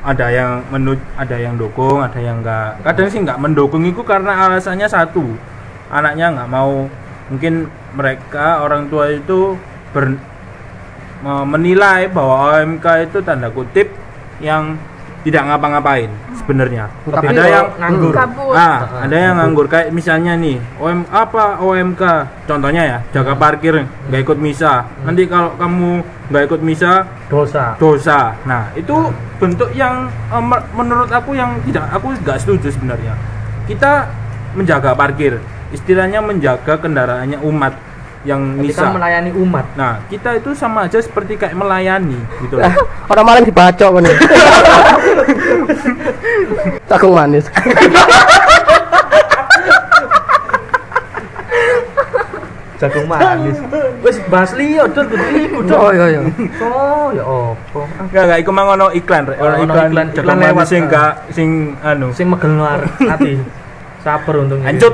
ada 0.05 0.29
yang 0.31 0.63
menut, 0.71 1.01
ada 1.19 1.35
yang 1.35 1.57
dukung, 1.59 1.99
ada 1.99 2.15
yang 2.21 2.39
enggak. 2.39 2.79
Kadang 2.85 3.09
sih 3.11 3.19
enggak 3.19 3.41
mendukung 3.41 3.83
itu 3.83 4.01
karena 4.05 4.47
alasannya 4.47 4.87
satu, 4.87 5.35
anaknya 5.91 6.31
nggak 6.37 6.49
mau. 6.53 6.87
Mungkin 7.27 7.67
mereka 7.97 8.63
orang 8.63 8.87
tua 8.87 9.11
itu 9.11 9.59
ber, 9.91 10.15
me- 11.25 11.47
menilai 11.49 12.07
bahwa 12.07 12.55
OMK 12.55 13.11
itu 13.11 13.19
tanda 13.25 13.51
kutip 13.51 13.91
yang 14.39 14.79
tidak 15.27 15.43
ngapa-ngapain 15.43 16.07
sebenarnya. 16.39 16.87
Tapi 17.03 17.35
ada 17.35 17.43
yang 17.43 17.67
nganggur. 17.75 18.13
kabur 18.15 18.55
Ah, 18.55 19.03
ada 19.03 19.17
yang 19.19 19.35
nganggur 19.35 19.67
kayak 19.67 19.91
misalnya 19.91 20.39
nih, 20.39 20.55
OM 20.79 21.03
apa 21.11 21.59
OMK? 21.59 22.03
Contohnya 22.47 22.81
ya, 22.87 22.97
jaga 23.11 23.35
parkir 23.35 23.83
nggak 24.07 24.21
ikut 24.23 24.39
misa. 24.39 24.87
Nanti 25.03 25.27
kalau 25.27 25.51
kamu 25.59 25.99
nggak 26.31 26.43
ikut 26.47 26.61
misa 26.63 27.03
Dosa. 27.27 27.75
dosa. 27.75 28.31
Nah, 28.47 28.71
itu 28.79 29.11
bentuk 29.35 29.67
yang 29.75 30.07
eh, 30.07 30.43
menurut 30.71 31.11
aku 31.11 31.35
yang 31.35 31.59
tidak 31.67 31.91
aku 31.91 32.15
nggak 32.23 32.39
setuju 32.39 32.71
sebenarnya. 32.71 33.11
Kita 33.67 34.07
menjaga 34.55 34.95
parkir, 34.95 35.43
istilahnya 35.75 36.23
menjaga 36.23 36.79
kendaraannya 36.79 37.43
umat 37.43 37.75
yang 38.25 38.41
misa. 38.57 38.89
melayani 38.89 39.31
umat. 39.35 39.65
Nah, 39.77 40.01
kita 40.09 40.39
itu 40.39 40.55
sama 40.57 40.89
aja 40.89 40.97
seperti 40.97 41.37
kayak 41.37 41.53
melayani 41.53 42.17
gitu 42.41 42.57
loh. 42.57 42.73
orang 43.11 43.25
malam 43.25 43.43
dibacok 43.45 43.89
kan 43.99 44.03
takung 46.87 47.13
manis 47.19 47.45
Jagung 52.77 53.09
manis. 53.09 53.57
Wis 54.05 54.21
bahas 54.29 54.53
liyo 54.53 54.85
dul 54.93 55.09
kudu 55.09 55.25
iku 55.33 55.57
oh 55.73 55.89
iya 55.89 56.05
iya 56.13 56.21
Oh, 56.61 57.09
ya 57.09 57.23
opo. 57.25 57.89
Enggak, 57.97 58.23
enggak 58.29 58.39
iku 58.45 58.51
mang 58.53 58.69
ono 58.69 58.93
iklan, 58.93 59.25
rek. 59.25 59.41
Oh, 59.41 59.49
Ono 59.49 59.65
iklan, 59.65 60.07
iklan 60.13 60.37
manis 60.37 60.45
lewat, 60.53 60.65
sing 60.69 60.81
enggak 60.85 61.11
sing 61.33 61.49
anu. 61.81 62.13
Sing 62.13 62.29
megel 62.29 62.53
luar 62.53 62.85
hati. 62.85 63.41
Sabar 64.05 64.33
untungnya. 64.45 64.69
Lanjut. 64.69 64.93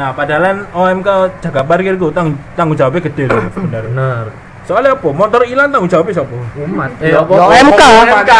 Nah, 0.00 0.16
padahal 0.16 0.64
OMK 0.72 1.08
jaga 1.44 1.60
parkir 1.60 1.92
ku 1.94 2.08
tang 2.08 2.32
tanggung 2.56 2.72
jawabnya 2.72 3.04
gede 3.04 3.28
loh 3.28 3.44
sebenarnya. 3.54 3.92
Bener. 3.92 4.24
Soalnya 4.64 4.96
apa? 4.96 5.08
Motor 5.12 5.44
hilang 5.44 5.68
tanggung 5.68 5.92
jawabnya 5.92 6.14
siapa? 6.16 6.36
Umat. 6.56 6.90
Eh, 7.04 7.12
Ya, 7.12 7.20
apa? 7.20 7.32
ya, 7.36 7.42
OMK. 7.44 7.82
OMK. 7.84 8.32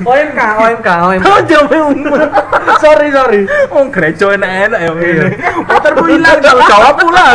OMK, 0.00 0.38
OMK, 0.56 0.88
OMK. 0.88 1.26
jawabnya 1.44 1.80
umat. 1.90 2.28
Sorry, 2.84 3.08
sorry. 3.10 3.40
Oh, 3.68 3.84
gereja 3.90 4.30
enak-enak 4.30 4.80
ya. 4.80 4.90
Iya. 4.94 5.24
Motorku 5.60 6.02
hilang 6.06 6.38
tanggung 6.38 6.64
jawab 6.64 6.94
pula. 6.96 7.26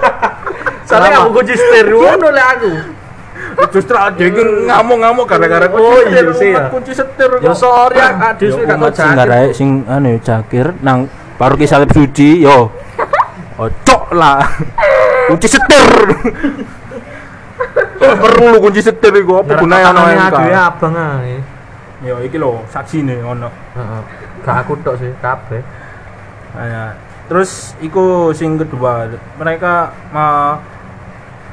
Soalnya 0.88 1.18
aku 1.18 1.30
kunci 1.34 1.52
setir 1.52 1.86
ngono 1.92 2.30
lek 2.30 2.46
aku. 2.56 2.70
Justru 3.74 3.96
ada 3.96 4.14
yang 4.16 4.36
ngamuk-ngamuk 4.68 5.26
gara-gara 5.26 5.66
Oh, 5.68 5.98
iya 6.04 6.22
sih, 6.30 6.52
umat 6.52 6.62
ya. 6.62 6.70
kunci 6.70 6.92
setir 6.92 7.30
Ya 7.40 7.52
sorry 7.52 7.96
Kak 7.96 8.36
Dewi 8.36 8.62
gak 8.62 8.76
tau 8.78 8.92
sing 8.92 9.10
sing 9.50 9.68
anu 9.88 10.12
jakir 10.20 10.66
nang 10.84 11.08
baru 11.36 11.54
salib 11.64 11.92
suci 11.92 12.42
yo. 12.44 12.68
Ocok 13.62 14.12
lah. 14.12 14.44
Kunci 15.32 15.48
setir. 15.48 15.84
Perlu 17.96 18.52
lu 18.52 18.58
kunci 18.60 18.84
setir 18.84 19.12
iku 19.16 19.40
apa 19.40 19.56
gunanya 19.56 19.90
ono 19.90 20.00
MK? 20.12 20.38
ya 20.52 20.60
abang 20.68 20.94
ae. 20.94 21.40
Yo 22.04 22.20
iki 22.20 22.36
lho 22.36 22.60
saksine 22.68 23.24
ono. 23.24 23.48
Heeh. 23.72 24.00
Gak 24.44 24.56
aku 24.62 24.78
tok 24.84 25.00
sih, 25.00 25.10
kabeh. 25.18 25.64
Nah, 26.54 26.94
terus 27.26 27.74
iku 27.82 28.30
sing 28.36 28.60
kedua 28.60 29.10
mereka 29.36 29.90
ma 30.14 30.56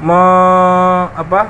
me 0.04 0.22
apa 1.16 1.50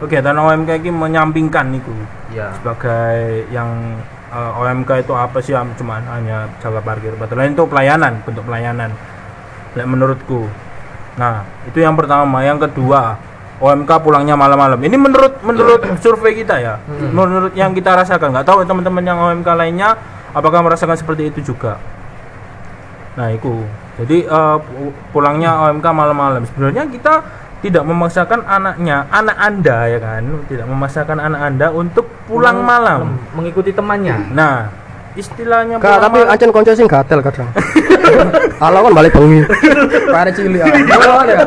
kegiatan 0.00 0.36
OMK 0.36 0.80
ini 0.80 0.90
menyampingkan 0.92 1.66
itu 1.76 1.92
Iya. 2.30 2.54
sebagai 2.56 3.50
yang 3.50 3.98
eh, 4.30 4.60
OMK 4.62 4.90
itu 5.02 5.12
apa 5.12 5.38
sih 5.42 5.52
Am? 5.52 5.74
cuman 5.74 6.02
hanya 6.08 6.48
jaga 6.62 6.80
parkir. 6.80 7.14
Padahal 7.18 7.50
itu 7.50 7.64
pelayanan 7.66 8.22
bentuk 8.22 8.46
pelayanan. 8.46 8.90
Menurutku. 9.74 10.50
Nah 11.18 11.46
itu 11.66 11.78
yang 11.78 11.94
pertama. 11.94 12.42
Yang 12.42 12.70
kedua 12.70 13.18
OMK 13.60 13.90
pulangnya 14.00 14.34
malam-malam. 14.34 14.80
Ini 14.80 14.96
menurut 14.96 15.44
menurut 15.44 15.84
survei 16.00 16.32
kita 16.38 16.56
ya. 16.58 16.74
Hmm. 16.80 17.12
menurut 17.12 17.52
yang 17.54 17.76
kita 17.76 17.92
rasakan. 17.92 18.32
Nggak 18.34 18.46
tahu 18.48 18.64
teman-teman 18.64 19.04
yang 19.04 19.18
OMK 19.20 19.48
lainnya 19.54 19.94
apakah 20.32 20.64
merasakan 20.64 20.96
seperti 20.96 21.28
itu 21.30 21.52
juga? 21.54 21.76
Nah 23.18 23.30
itu. 23.34 23.62
Jadi 24.00 24.24
pu- 24.64 24.96
pulangnya 25.12 25.68
OMK 25.68 25.86
malam-malam. 25.92 26.48
Sebenarnya 26.48 26.88
kita 26.88 27.20
tidak 27.60 27.84
memaksakan 27.84 28.40
anaknya, 28.42 29.04
anak 29.08 29.36
Anda 29.36 29.78
ya 29.86 29.98
kan, 29.98 30.22
tidak 30.46 30.66
memaksakan 30.66 31.18
anak 31.18 31.40
Anda 31.44 31.66
untuk 31.70 32.08
pulang 32.24 32.60
malam. 32.60 33.20
mengikuti 33.30 33.70
temannya 33.70 34.32
Nah, 34.32 34.72
istilahnya 35.12 35.76
pulang 35.76 36.00
tapi 36.00 36.18
malam- 36.18 36.32
ancen 36.32 36.50
konco 36.50 36.72
sing 36.72 36.88
gatel 36.88 37.20
kadang. 37.20 37.48
Alah 38.64 38.80
kan 38.80 38.92
balik 38.92 39.12
bengi. 39.12 39.44
Pare 40.14 40.30
cilik. 40.32 40.60
ah. 40.60 40.72
Ayo 40.72 41.10
ya. 41.28 41.38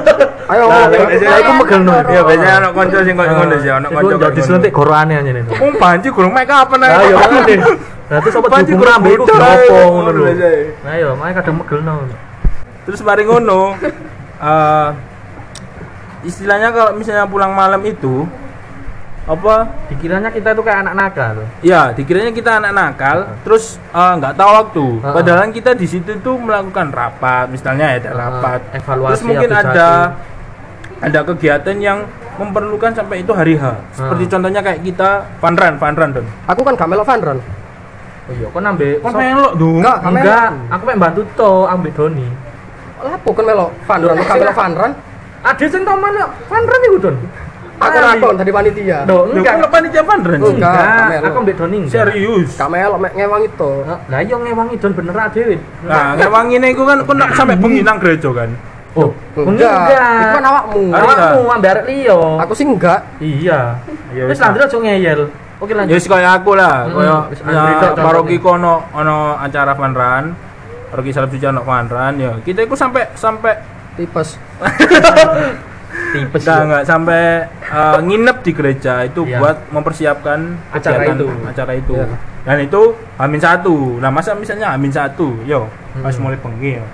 Ayo. 0.48 0.64
Nah, 0.66 0.86
ayo. 0.88 1.06
Lah 1.20 1.38
iku 1.40 1.52
megelno. 1.58 1.92
Ya 2.08 2.22
biasanya 2.22 2.56
anak 2.60 2.72
konco 2.74 2.98
sing 3.02 3.14
koyo 3.14 3.32
ngono 3.34 3.56
sih, 3.58 3.72
anak 3.72 3.90
konco. 3.90 4.16
jadi 4.22 4.42
selentik 4.42 4.72
gorane 4.72 5.16
nih 5.18 5.44
Wong 5.50 5.72
banci 5.78 6.08
gurung 6.10 6.32
make 6.32 6.46
kapan 6.46 6.86
ae. 6.86 6.94
Ayo 7.10 7.18
Nah, 8.04 8.20
terus 8.22 8.36
apa 8.40 8.48
Banci 8.48 8.70
dihubung 8.70 8.86
gurung 8.86 8.96
ambek 8.96 9.14
iku 9.14 9.26
ae. 9.34 9.66
ngono 9.66 10.10
lho. 10.10 10.22
Ngono 10.22 10.30
aja. 10.30 10.50
Nah, 10.86 10.94
yo, 10.94 11.10
makanya 11.18 11.36
kadang 11.42 11.56
megelno. 11.58 11.94
Terus 12.86 13.00
mari 13.02 13.24
ngono. 13.26 13.62
eh, 14.40 14.88
istilahnya 16.24 16.72
kalau 16.72 16.92
misalnya 16.96 17.28
pulang 17.28 17.54
malam 17.54 17.80
itu 17.84 18.28
apa 19.24 19.72
Dikiranya 19.88 20.36
kita 20.36 20.52
itu 20.52 20.62
kayak 20.68 20.80
anak 20.84 20.96
nakal. 21.00 21.36
Ya, 21.64 21.96
dikiranya 21.96 22.36
kita 22.36 22.60
anak 22.60 22.72
nakal, 22.76 23.18
terus 23.48 23.80
eh, 23.80 24.14
nggak 24.20 24.36
tahu 24.36 24.50
waktu. 24.52 24.86
Heeh. 25.00 25.14
Padahal 25.16 25.48
kita 25.56 25.72
di 25.80 25.88
situ 25.88 26.12
tuh 26.20 26.36
melakukan 26.36 26.92
rapat, 26.92 27.48
misalnya 27.48 27.96
ada 27.96 28.12
Heeh, 28.12 28.20
rapat. 28.20 28.60
evaluasi, 28.76 29.12
terus 29.16 29.24
mungkin 29.24 29.50
ada 29.56 29.88
ada 31.04 31.20
kegiatan 31.24 31.76
yang 31.80 32.04
memerlukan 32.40 32.92
sampai 32.96 33.22
itu 33.22 33.32
hari 33.36 33.56
H. 33.60 33.64
Seperti 33.94 34.24
contohnya 34.28 34.62
kayak 34.64 34.80
kita 34.82 35.10
fun 35.38 35.54
run, 35.54 35.76
fun 35.78 35.94
run 35.94 36.10
Don. 36.16 36.26
Aku 36.50 36.62
kan 36.66 36.74
gak 36.74 36.90
melok 36.90 37.06
Van 37.06 37.22
Ron. 37.22 37.40
Oh 38.24 38.34
iya, 38.34 38.48
kok 38.48 38.62
nambah 38.64 38.92
Kon 39.04 39.14
melok 39.14 39.54
dong. 39.60 39.78
Enggak. 39.84 39.98
Enggak, 40.08 40.50
aku 40.72 40.82
pengen 40.88 41.00
bantu 41.00 41.22
to 41.36 41.52
ambek 41.68 41.92
Doni. 41.94 42.28
Lapo 43.04 43.30
kan 43.36 43.44
melok 43.46 43.70
Van 43.84 44.00
Ron, 44.02 44.16
gak 44.18 44.38
melok 44.40 44.56
Van 44.58 44.74
Ron. 44.74 44.92
Ada 45.44 45.66
sing 45.68 45.84
tau 45.84 46.00
mana? 46.00 46.24
Ron 46.48 46.88
iku, 46.88 46.98
Don. 47.00 47.16
Aku 47.74 47.98
rakon 48.00 48.36
tadi 48.40 48.52
panitia. 48.54 49.04
Do, 49.04 49.28
enggak. 49.28 49.60
kok 49.60 49.72
panitia 49.74 50.02
sih? 50.40 50.56
Enggak, 50.56 51.20
aku 51.20 51.38
ambek 51.44 51.56
Doni. 51.60 51.78
enggak. 51.84 51.92
Serius. 51.92 52.50
Gak 52.56 52.70
melok 52.72 53.00
mek 53.02 53.12
ngewang 53.12 53.42
itu. 53.44 53.72
Lah 53.84 54.20
iya 54.24 54.36
ngewangi 54.40 54.76
Don 54.80 54.94
bener 54.96 55.16
dhewe. 55.34 55.56
Nah, 55.84 56.16
ngewangine 56.16 56.68
iku 56.72 56.84
kan 56.88 57.04
kon 57.04 57.18
nak 57.20 57.36
sampai 57.36 57.60
bengi 57.60 57.84
nang 57.84 58.00
gereja 58.00 58.30
kan. 58.32 58.50
Oh, 58.94 59.10
Enggak. 59.36 59.90
Itu 59.90 60.28
kan 60.38 60.44
awakmu. 60.46 60.84
Awakmu 60.94 61.40
ambek 61.50 61.70
arek 61.76 61.86
liya. 61.90 62.20
Aku 62.46 62.54
sih 62.56 62.64
enggak. 62.64 63.04
Iya. 63.18 63.82
Ya 64.14 64.24
Wis 64.30 64.40
lanjut 64.40 64.64
aja 64.64 64.78
ngeyel. 64.80 65.22
Oke 65.60 65.72
Ya 65.72 65.78
lanjut. 65.82 65.94
wis 65.98 66.06
kaya 66.06 66.30
aku 66.36 66.52
lah, 66.54 66.86
Hmm, 66.88 67.00
kaya 67.00 67.16
ya, 67.82 67.90
paroki 67.96 68.36
contohnya. 68.38 68.44
kono 68.44 68.74
ono 68.94 69.18
acara 69.36 69.74
fun 69.74 69.92
run. 69.92 70.26
Paroki 70.88 71.10
Salib 71.10 71.34
Suci 71.34 71.46
ono 71.50 71.66
fun 71.66 71.90
run 71.90 72.14
ya. 72.16 72.32
Kita 72.40 72.62
iku 72.62 72.78
sampai 72.78 73.12
sampai 73.14 73.54
Tipes. 73.94 74.38
Tipes. 76.14 76.42
Enggak, 76.42 76.58
ya. 76.58 76.64
enggak 76.66 76.84
sampai 76.86 77.22
uh, 77.68 77.98
nginep 78.02 78.38
di 78.42 78.52
gereja 78.54 78.94
itu 79.02 79.22
Iya. 79.26 79.38
buat 79.38 79.58
mempersiapkan 79.70 80.40
Acara 80.70 80.94
kegiatan 81.00 81.18
itu. 81.18 81.28
acara 81.44 81.72
itu. 81.74 81.94
Iya. 81.98 82.06
Dan 82.44 82.58
itu 82.60 82.82
Amin 83.16 83.40
satu. 83.40 83.76
Nah 83.98 84.10
masa 84.10 84.34
misalnya 84.34 84.74
Amin 84.74 84.90
satu, 84.90 85.38
yo 85.44 85.70
pas 86.00 86.14
Hmm. 86.14 86.22
mulai 86.22 86.38
bengi 86.38 86.78
yo. 86.78 86.86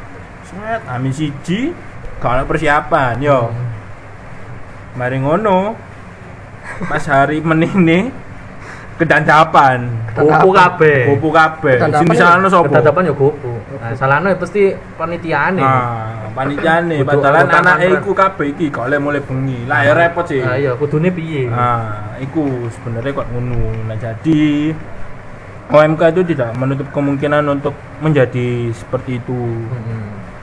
Set 0.44 0.82
Amin 0.86 1.12
siji, 1.12 1.72
kalau 2.18 2.44
persiapan 2.44 3.20
yo. 3.20 3.52
Hmm. 3.52 3.68
Mari 4.96 5.18
ngono. 5.20 5.76
Pas 6.86 7.04
hari 7.04 7.40
menini 7.50 8.12
kedandapan. 8.96 9.88
Gopo 10.12 10.52
kabeh. 10.52 11.16
Gopo 11.16 11.30
kabeh. 11.32 11.76
Kedandapan 11.80 12.04
Sing 12.04 12.08
disalahno 12.12 12.48
sapa? 12.48 12.68
Ketadapan 12.68 13.02
ya 13.08 13.14
gopo. 13.16 13.49
Nah, 13.80 13.96
salahno 13.96 14.28
ya 14.28 14.36
pasti 14.36 14.76
panitiane. 15.00 15.64
Nah, 15.64 16.28
panitiane 16.36 17.00
Kudu 17.00 17.08
padahal 17.16 17.36
anggota 17.48 17.60
anake 17.64 17.88
mantan. 17.88 18.02
iku 18.04 18.12
kabeh 18.12 18.46
iki 18.52 18.66
gak 18.68 18.86
oleh 18.92 19.00
mulai 19.00 19.22
bengi. 19.24 19.60
Lah 19.72 19.80
ya 19.88 19.94
repot 19.96 20.28
sih. 20.28 20.44
Nah, 20.44 20.60
iya 20.60 20.72
kudune 20.76 21.10
piye? 21.16 21.48
Nah, 21.48 22.20
iku 22.20 22.68
sebenarnya 22.76 23.12
kok 23.16 23.28
ngono. 23.32 23.64
Nah, 23.88 23.96
jadi 23.96 24.42
OMK 25.70 26.02
itu 26.12 26.22
tidak 26.36 26.50
menutup 26.60 26.88
kemungkinan 26.92 27.44
untuk 27.48 27.72
menjadi 28.04 28.68
seperti 28.76 29.24
itu. 29.24 29.40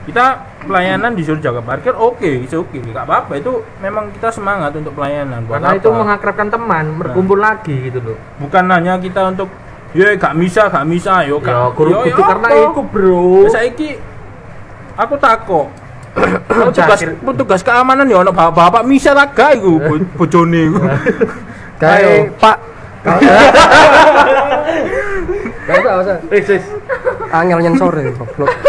Kita 0.07 0.39
pelayanan 0.63 1.19
disuruh 1.19 1.43
jaga 1.43 1.59
parkir, 1.59 1.91
oke, 1.91 2.23
it's 2.23 2.55
oke, 2.55 2.71
nggak 2.71 3.03
apa-apa. 3.03 3.35
Itu 3.43 3.59
memang 3.83 4.07
kita 4.15 4.31
semangat 4.31 4.71
untuk 4.71 4.95
pelayanan. 4.95 5.43
Buat 5.43 5.59
Karena 5.59 5.69
apa? 5.75 5.79
itu 5.83 5.89
mengakrabkan 5.91 6.47
teman, 6.47 6.85
berkumpul 6.95 7.35
lagi 7.43 7.91
gitu 7.91 7.99
loh. 7.99 8.17
bukan 8.39 8.71
hanya 8.71 8.95
kita 9.03 9.27
untuk 9.27 9.51
ya 9.97 10.13
gak 10.13 10.37
bisa, 10.37 10.61
gak 10.67 10.85
bisa, 10.85 11.25
yo 11.25 11.37
Ya, 11.39 11.49
gak. 11.65 11.73
guru 11.73 11.89
yo, 11.89 11.99
yo 12.05 12.15
karena 12.15 12.47
apa? 12.47 12.63
iku, 12.63 12.81
Bro. 12.85 13.25
Ya, 13.43 13.49
saiki 13.51 13.89
aku 14.93 15.15
takok. 15.17 15.67
petugas 16.47 16.97
Jakir. 16.97 17.13
petugas 17.15 17.61
keamanan 17.61 18.05
ya 18.05 18.17
ono 18.19 18.31
bapak-bapak 18.31 18.81
misa 18.83 19.11
tak 19.11 19.33
gak 19.33 19.51
iku 19.55 19.77
bo- 19.77 20.09
bojone 20.15 20.61
iku. 20.67 20.79
Kayak 21.81 22.33
Pak. 22.35 22.57
Gak 25.67 25.75
usah, 25.75 25.83
gak 25.83 25.97
usah. 25.99 26.17
Wis 26.27 26.45
wis. 26.47 26.65
Angel 27.29 27.59
nyensore 27.59 28.01
goblok. 28.13 28.51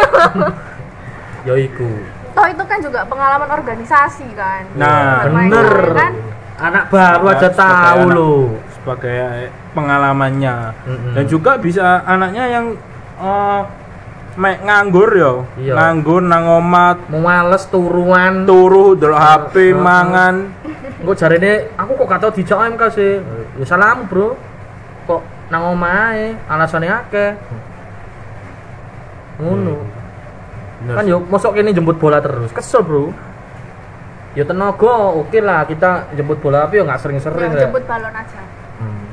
Ya 1.47 1.55
iku. 1.57 1.87
Toh 2.35 2.45
itu 2.45 2.61
kan 2.63 2.79
juga 2.79 3.01
pengalaman 3.03 3.49
organisasi 3.49 4.27
kan. 4.37 4.69
Nah, 4.77 5.25
bener. 5.25 5.71
kan. 5.91 6.13
Anak 6.61 6.85
baru 6.91 7.25
aja 7.27 7.49
tahu 7.49 8.01
loh. 8.11 8.43
Sebagai 8.89 9.53
pengalamannya 9.77 10.57
Mm-mm. 10.89 11.13
dan 11.13 11.25
juga 11.29 11.61
bisa 11.61 12.01
anaknya 12.09 12.45
yang 12.49 12.67
eh, 13.21 13.61
mek 14.41 14.65
nganggur 14.65 15.11
ya 15.13 15.33
Iya. 15.61 15.73
nganggur 15.77 16.25
nang 16.25 16.49
Mau 16.49 17.21
males 17.21 17.69
turuan. 17.69 18.49
turu 18.49 18.97
delok 18.97 19.21
HP 19.21 19.55
Heeh. 19.61 19.77
mangan 19.77 20.35
Engko 20.99 21.13
jarene 21.15 21.69
aku 21.77 21.95
kok 21.95 22.07
gak 22.09 22.21
tau 22.25 22.33
dijak 22.35 22.59
OMK 22.59 22.83
sih. 22.91 23.23
Ya 23.55 23.65
salam, 23.65 24.11
Bro. 24.11 24.35
Kok 25.07 25.23
nang 25.47 25.71
omah 25.71 26.11
ae, 26.11 26.35
alasane 26.51 26.91
akeh. 26.91 27.39
Ngono. 29.39 29.79
Bener 30.83 30.95
Kan 30.99 31.05
yo 31.07 31.23
mosok 31.23 31.55
kene 31.55 31.71
jemput 31.71 32.03
bola 32.03 32.19
terus. 32.19 32.51
Kesel, 32.51 32.83
Bro. 32.83 33.15
Ya 34.35 34.43
tenaga, 34.43 35.15
oke 35.15 35.39
lah 35.39 35.71
kita 35.71 36.11
jemput 36.19 36.43
bola 36.43 36.67
tapi 36.67 36.79
yo 36.79 36.85
nggak 36.87 36.99
sering-sering 36.99 37.47
Ya, 37.47 37.55
ya. 37.55 37.61
jemput 37.71 37.87
balon 37.87 38.11
aja. 38.11 38.43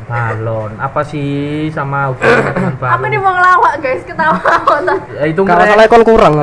Balon. 0.05 0.71
Apa 0.77 1.01
sih 1.01 1.65
sama 1.73 2.13
hubungannya 2.13 2.51
dengan 2.57 2.75
balon? 2.77 2.93
Aku 2.93 3.03
ini 3.09 3.17
mau 3.17 3.33
ngelawak 3.33 3.73
guys, 3.81 4.01
ketawa. 4.05 4.37
Ya, 5.17 5.23
itu 5.25 5.41
Karena 5.41 5.65
salah 5.65 5.85
kon 5.89 6.03
kurang. 6.05 6.33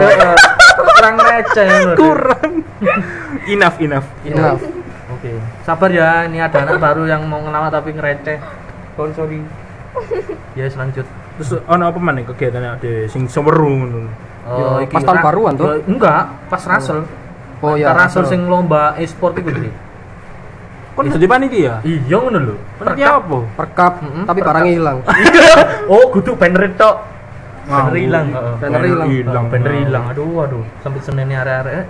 Kurang 0.72 1.14
receh 1.22 1.68
kurang 2.00 2.52
enough 3.46 3.76
enough 3.78 4.06
Enough. 4.26 4.60
Oke, 5.14 5.30
sabar 5.62 5.90
ya. 5.94 6.26
Ini 6.26 6.42
ada 6.42 6.58
anak 6.66 6.78
baru 6.90 7.06
yang 7.06 7.22
mau 7.30 7.38
ngelawak 7.38 7.70
tapi 7.70 7.94
ngereceh. 7.94 8.38
Sorry, 8.98 9.12
sorry. 9.14 9.38
Ya, 10.58 10.66
yes, 10.66 10.74
lanjut. 10.74 11.06
terus 11.32 11.64
ono 11.64 11.88
apa 11.88 11.96
mana 11.96 12.20
kegiatannya 12.28 12.76
ada 12.76 12.92
sing 13.08 13.24
semeru 13.24 13.72
ngono 13.72 14.04
iki 14.84 14.94
pas 14.94 15.02
tahun 15.06 15.18
baruan 15.22 15.52
tuh. 15.54 15.80
Enggak, 15.86 16.22
pas 16.50 16.62
Russell. 16.66 17.00
Oh 17.62 17.78
iya. 17.78 17.94
Pas 17.94 18.06
Russell 18.06 18.26
Russell. 18.26 18.32
sing 18.36 18.40
lomba 18.50 18.98
e-sport 18.98 19.38
Dri. 19.38 19.70
Kon 20.92 21.08
jadi 21.08 21.24
panitia 21.24 21.74
Iya 21.80 22.16
ngono 22.18 22.38
lho. 22.42 22.54
panitia 22.76 23.16
apa 23.16 23.38
Perkap, 23.54 23.92
Mm-mm, 23.98 24.24
tapi 24.24 24.38
perkap. 24.38 24.48
barangnya 24.52 24.72
hilang. 24.72 24.98
Oh, 25.92 26.04
kudu 26.10 26.32
banner 26.34 26.68
tok. 26.74 26.96
Banner 27.64 27.94
hilang, 27.94 28.26
heeh. 28.28 28.54
Banner 28.58 28.82
hilang. 28.82 29.08
Hilang, 29.08 29.44
banner 29.48 29.72
hilang. 29.74 30.04
Aduh, 30.08 30.42
aduh. 30.42 30.64
Sampai 30.80 31.00
Senin 31.00 31.28
arek-arek. 31.28 31.86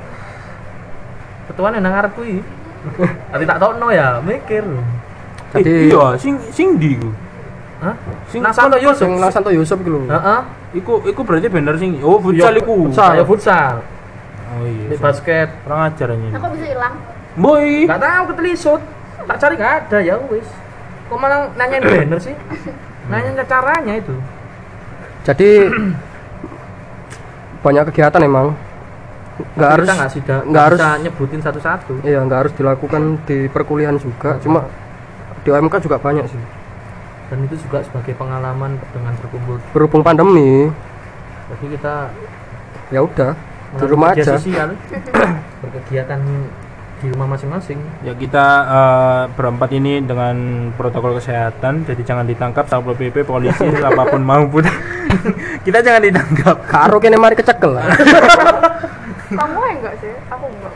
Ketuane 1.49 1.79
nang 1.79 1.95
arep 1.95 2.13
kuwi. 2.13 2.39
Tapi 3.33 3.43
tak 3.43 3.59
tokno 3.59 3.89
ya, 3.89 4.19
mikir. 4.19 4.63
Eh, 5.53 5.61
Jadi- 5.61 5.89
iya 5.89 6.07
sing 6.17 6.35
sing 6.49 6.75
di 6.77 6.97
iku 6.97 7.11
Hah? 7.79 7.93
Sing 8.27 8.41
Nang 8.41 8.55
Santo 8.55 8.79
Yusuf. 8.79 9.03
Sing 9.03 9.19
nang 9.19 9.29
Santo 9.29 9.51
Yusuf 9.51 9.77
iku 9.77 9.91
lho. 9.93 10.01
Heeh. 10.07 10.41
iku 10.73 10.93
iku 11.03 11.21
berarti 11.21 11.47
bener 11.47 11.77
sing 11.77 12.01
oh 12.01 12.17
futsal 12.17 12.49
Iya, 12.49 12.63
iku 12.63 12.73
futsal. 12.81 13.11
Saya 13.11 13.25
futsal. 13.27 13.75
oh 14.49 14.65
iya 14.65 14.87
Di 14.87 14.97
basket. 14.97 15.49
kurang 15.61 15.81
ajar 15.85 16.09
aja 16.09 16.29
Aku 16.33 16.47
bisa 16.55 16.67
hilang. 16.69 16.95
boy 17.35 17.85
Gak 17.85 18.01
tahu 18.01 18.23
ketelisut. 18.33 18.81
Tak 19.29 19.37
cari 19.39 19.55
gak 19.59 19.73
ada 19.87 19.99
ya 20.03 20.17
wis. 20.31 20.49
Kok 21.09 21.19
malah 21.21 21.51
nanyain 21.55 21.83
banner 21.85 22.19
sih? 22.19 22.35
Nanyain 23.11 23.37
caranya 23.45 23.95
itu. 23.99 24.15
Jadi 25.23 25.51
banyak 27.63 27.85
kegiatan 27.93 28.23
emang. 28.23 28.55
Nggak 29.57 29.71
harus 29.75 29.87
nggak 29.89 30.11
sih 30.13 30.21
nggak 30.23 30.65
harus 30.71 30.81
nyebutin 31.03 31.41
satu-satu. 31.41 32.05
iya 32.05 32.21
nggak 32.21 32.39
harus 32.47 32.53
dilakukan 32.55 33.19
di 33.25 33.49
perkuliahan 33.49 33.97
juga. 33.97 34.37
Cuma 34.45 34.69
di 35.43 35.49
OMK 35.51 35.75
juga 35.83 35.97
banyak 35.99 36.27
sih. 36.29 36.43
Dan 37.33 37.49
itu 37.49 37.57
juga 37.65 37.81
sebagai 37.81 38.13
pengalaman 38.15 38.77
dengan 38.93 39.17
berkumpul. 39.17 39.57
Berhubung 39.73 40.05
pandemi, 40.05 40.69
Jadi 41.49 41.65
kita 41.75 42.13
ya 42.93 43.01
udah 43.03 43.33
di 43.73 43.85
rumah 43.89 44.13
aja. 44.13 44.37
sosial 44.37 44.77
berkegiatan 45.65 46.21
di 47.03 47.11
rumah 47.11 47.35
masing-masing. 47.35 47.79
Ya 48.07 48.15
kita 48.15 48.47
eh, 48.63 49.23
berempat 49.35 49.75
ini 49.75 49.99
dengan 49.99 50.71
protokol 50.79 51.19
kesehatan, 51.19 51.83
jadi 51.83 52.03
jangan 52.07 52.25
ditangkap 52.31 52.71
satpol 52.71 52.95
pp, 52.95 53.27
polisi, 53.27 53.67
apa 53.91 54.07
pun 54.07 54.23
maupun 54.23 54.63
kita 55.67 55.83
jangan 55.83 56.07
ditangkap. 56.07 56.57
Karo 56.71 57.03
kene 57.03 57.19
mari 57.19 57.35
kecekel 57.35 57.75
lah. 57.75 57.91
Kamu 59.39 59.61
enggak 59.67 59.95
sih? 59.99 60.15
Aku 60.31 60.47
enggak. 60.47 60.73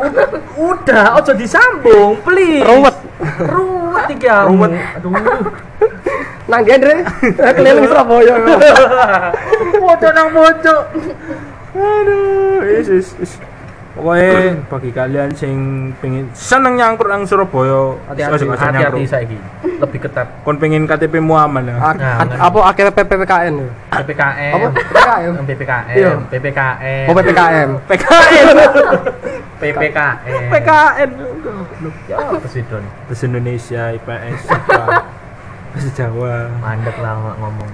Udah, 0.00 0.26
udah, 0.54 1.04
ojo 1.18 1.32
disambung, 1.34 2.14
please. 2.22 2.62
Ruwet. 2.62 2.96
Ruwet 3.42 4.06
iki 4.14 4.30
kamu. 4.30 4.70
Aduh. 4.96 5.12
Nang 6.46 6.62
dia 6.62 6.78
Andre, 6.78 7.04
keliling 7.58 7.86
Surabaya. 7.90 8.34
Pojok 9.76 10.12
nang 10.14 10.28
pojok. 10.30 10.82
Aduh, 11.74 12.62
is 12.64 12.88
is 12.88 13.08
is. 13.18 13.32
Pokoknya 13.90 14.54
bagi 14.70 14.90
kalian 14.94 15.30
sing 15.34 15.54
pengen 15.98 16.30
seneng 16.30 16.78
nyangkruk 16.78 17.10
nang 17.10 17.26
Surabaya, 17.26 17.98
Hati-hati, 18.06 18.46
ojo 18.46 18.54
hati-hati 18.54 19.02
saiki. 19.02 19.38
Lebih 19.82 19.98
ketat. 20.06 20.30
Kon 20.46 20.62
pengen 20.62 20.86
KTP 20.86 21.18
mu 21.18 21.34
aman 21.34 21.66
ya. 21.66 21.76
Apa 22.38 22.70
akhirnya 22.70 22.94
PPKN? 22.94 23.54
ya? 23.58 23.68
PPKM. 23.98 24.54
Apa? 24.54 24.66
PPKM? 24.78 25.32
PPKM. 25.42 25.84
Iya. 25.98 26.10
PPKM. 26.30 27.06
Oh 27.10 27.14
PPKM. 27.18 27.70
PKN. 27.90 28.46
PPKM. 29.58 30.48
PKN. 30.54 31.10
Ya, 32.06 32.16
apa 32.16 32.46
sih 32.46 32.62
Don? 32.70 32.86
Bahasa 33.10 33.24
Indonesia, 33.26 33.82
IPS? 33.90 34.40
Bahasa 35.74 35.90
Jawa. 35.98 36.46
Mandek 36.62 36.96
lah 37.02 37.14
ngomong. 37.42 37.70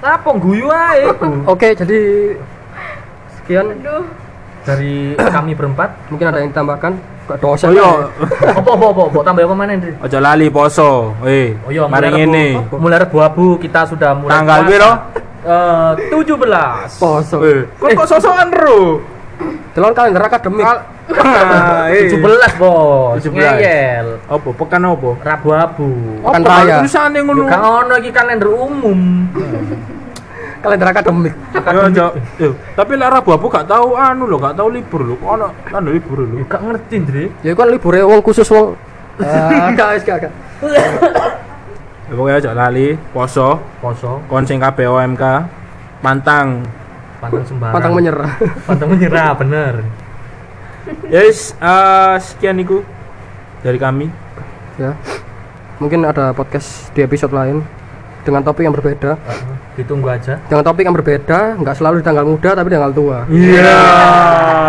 Apa 0.00 0.30
guyu 0.38 0.70
ae? 0.70 1.10
Oke, 1.44 1.74
jadi 1.74 1.98
sekian 3.50 3.66
Aduh. 3.74 4.04
Dari 4.60 4.94
kami 5.18 5.58
berempat. 5.58 5.90
mungkin 6.06 6.30
ada 6.30 6.38
yang 6.38 6.54
ditambahkan. 6.54 6.92
Oh 7.40 7.54
iya, 7.64 8.10
Apa 8.52 8.70
apa 8.70 8.86
apa, 8.86 9.02
apa 9.06 9.18
tambah 9.22 9.42
apa 9.42 9.54
mana 9.54 9.72
Ndri? 9.72 9.92
ojo 9.96 10.18
lali 10.20 10.46
poso. 10.46 11.14
Eh, 11.24 11.54
Oh 11.62 11.70
iya, 11.70 11.86
mari 11.86 12.10
ngene. 12.10 12.46
Rebu- 12.60 12.78
Mulai 12.78 12.98
Rebu 13.00 13.18
Abu 13.20 13.46
kita 13.56 13.86
sudah 13.86 14.14
mulai 14.14 14.34
Tanggal 14.36 14.60
piro? 14.64 14.90
Eh, 15.40 15.90
17. 16.12 16.90
Poso. 16.92 17.36
Eh, 17.40 17.66
kok 17.72 17.88
kok 17.96 18.06
sosokan 18.08 18.50
ro? 18.52 18.98
Delon 19.72 19.90
kalender 19.92 20.22
akademik. 20.22 20.62
Ah, 21.10 21.90
eh. 21.90 22.06
17, 22.06 22.22
Bos. 22.54 23.18
17. 23.18 23.34
Ngeyel. 23.34 24.06
Apa 24.24 24.48
pekan 24.54 24.86
apa? 24.86 25.10
Rabu 25.20 25.48
Abu. 25.50 25.88
Pekan 26.20 26.38
Apa 26.40 26.50
raya. 26.62 26.74
Tulisane 26.78 27.18
Yo 27.18 27.26
ngono. 27.26 27.50
kan 27.50 27.58
ono 27.82 27.94
iki 27.98 28.10
kalender 28.12 28.46
umum. 28.46 29.26
Kalender 30.60 30.88
akademik. 30.88 31.34
Yo 31.56 31.80
ojo. 31.88 32.06
Yo, 32.36 32.48
tapi 32.76 32.92
lek 32.94 33.08
Rabu 33.08 33.32
Abu 33.32 33.46
gak 33.48 33.64
tahu 33.64 33.96
anu 33.96 34.28
lho, 34.28 34.36
gak 34.36 34.54
tahu 34.54 34.68
libur 34.68 35.00
lho. 35.02 35.14
Kok 35.16 35.28
Ono 35.30 35.46
anu 35.72 35.88
libur 35.88 36.20
lho. 36.20 36.44
Gak 36.44 36.60
ngerti, 36.60 36.94
Ndri. 37.00 37.24
Ya 37.40 37.52
kan 37.52 37.68
libure 37.68 38.04
wong 38.04 38.20
khusus 38.20 38.44
wong. 38.46 38.76
Ah, 39.20 39.68
gak 39.72 39.96
wis 39.96 40.04
gak 40.04 40.16
gak. 40.24 40.32
Ya, 42.08 42.12
pokoknya 42.12 42.36
ojo 42.40 42.50
lali 42.52 42.88
poso. 43.12 43.60
Poso, 43.78 44.20
Kon 44.26 44.44
sing 44.44 44.56
kabeh 44.58 44.84
OMK 44.84 45.24
pantang. 46.00 46.64
pantang 47.20 47.44
sembarang. 47.44 47.74
Pantang 47.76 47.92
menyerah. 47.92 48.32
Pantang 48.68 48.88
menyerah, 48.88 49.28
bener. 49.36 49.74
Yes, 51.06 51.52
eh, 51.54 52.16
sekian 52.18 52.56
iku 52.58 52.80
dari 53.60 53.76
kami. 53.76 54.08
ya. 54.76 54.96
Mungkin 55.76 56.00
ada 56.02 56.32
podcast 56.32 56.88
di 56.92 57.00
episode 57.00 57.30
lain 57.30 57.60
dengan 58.24 58.40
topik 58.40 58.64
yang 58.64 58.72
berbeda. 58.72 59.20
Heeh, 59.20 59.56
Ditunggu 59.72 60.08
aja. 60.08 60.36
Dengan 60.42 60.62
topik 60.62 60.82
yang 60.82 60.92
berbeda, 60.92 61.56
nggak 61.56 61.74
selalu 61.74 61.94
di 61.96 62.04
tanggal 62.04 62.24
muda 62.24 62.50
tapi 62.52 62.66
di 62.66 62.74
tanggal 62.74 62.92
tua. 62.92 63.18
Iya, 63.26 63.78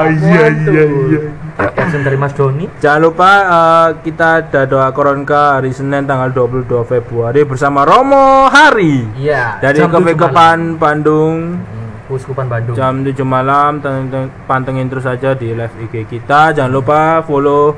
iya, 0.07 0.45
iya, 0.63 0.83
iya. 1.07 1.19
Caption 1.51 2.01
dari 2.01 2.15
Mas 2.15 2.31
Doni. 2.31 2.65
Jangan 2.79 3.01
lupa 3.01 3.29
eh, 3.43 3.87
kita 4.01 4.27
ada 4.41 4.61
doa 4.63 4.89
koronka 4.89 5.57
hari 5.57 5.71
Senin 5.71 6.03
tanggal 6.03 6.31
22 6.31 6.65
Februari 6.83 7.41
bersama 7.43 7.83
Romo 7.83 8.47
Hari 8.47 9.19
Iya. 9.19 9.59
dari. 9.59 9.77
Kepekopan 9.81 10.77
Bandung 10.77 11.59
Hmm, 11.59 12.09
Uskupan 12.09 12.45
Bandung. 12.45 12.73
jam 12.73 13.01
7 13.01 13.21
malam 13.21 13.77
Teng- 13.79 14.09
pantengin 14.45 14.87
terus 14.87 15.03
aja 15.03 15.31
di 15.31 15.51
live 15.51 15.75
IG 15.81 16.07
kita 16.07 16.51
jangan 16.51 16.71
lupa 16.71 16.99
follow 17.21 17.75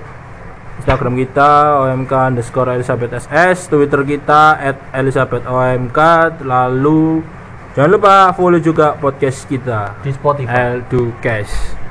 Instagram 0.81 1.13
kita 1.19 1.79
OMK 1.85 2.13
underscore 2.33 2.73
Elizabeth 2.73 3.13
SS 3.13 3.69
Twitter 3.69 4.01
kita 4.01 4.57
at 4.57 4.77
Elizabeth 4.97 5.45
OMK 5.45 5.99
lalu 6.41 7.21
jangan 7.77 7.89
lupa 7.89 8.13
follow 8.33 8.57
juga 8.57 8.97
podcast 8.97 9.45
kita. 9.45 10.01
Di 10.01 10.09
Spotify. 10.13 10.81
Eldukes 10.81 11.81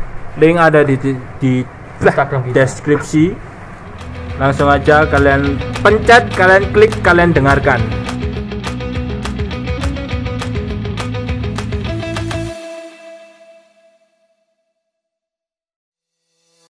link 0.41 0.57
ada 0.57 0.81
di, 0.81 0.97
di, 0.97 1.13
di 1.41 1.53
Instagram 2.01 2.41
kita. 2.49 2.55
deskripsi. 2.57 3.25
Langsung 4.41 4.67
aja 4.67 5.05
kalian 5.07 5.61
pencet 5.85 6.33
kalian 6.33 6.73
klik 6.73 6.93
kalian 7.05 7.37
dengarkan 7.37 7.79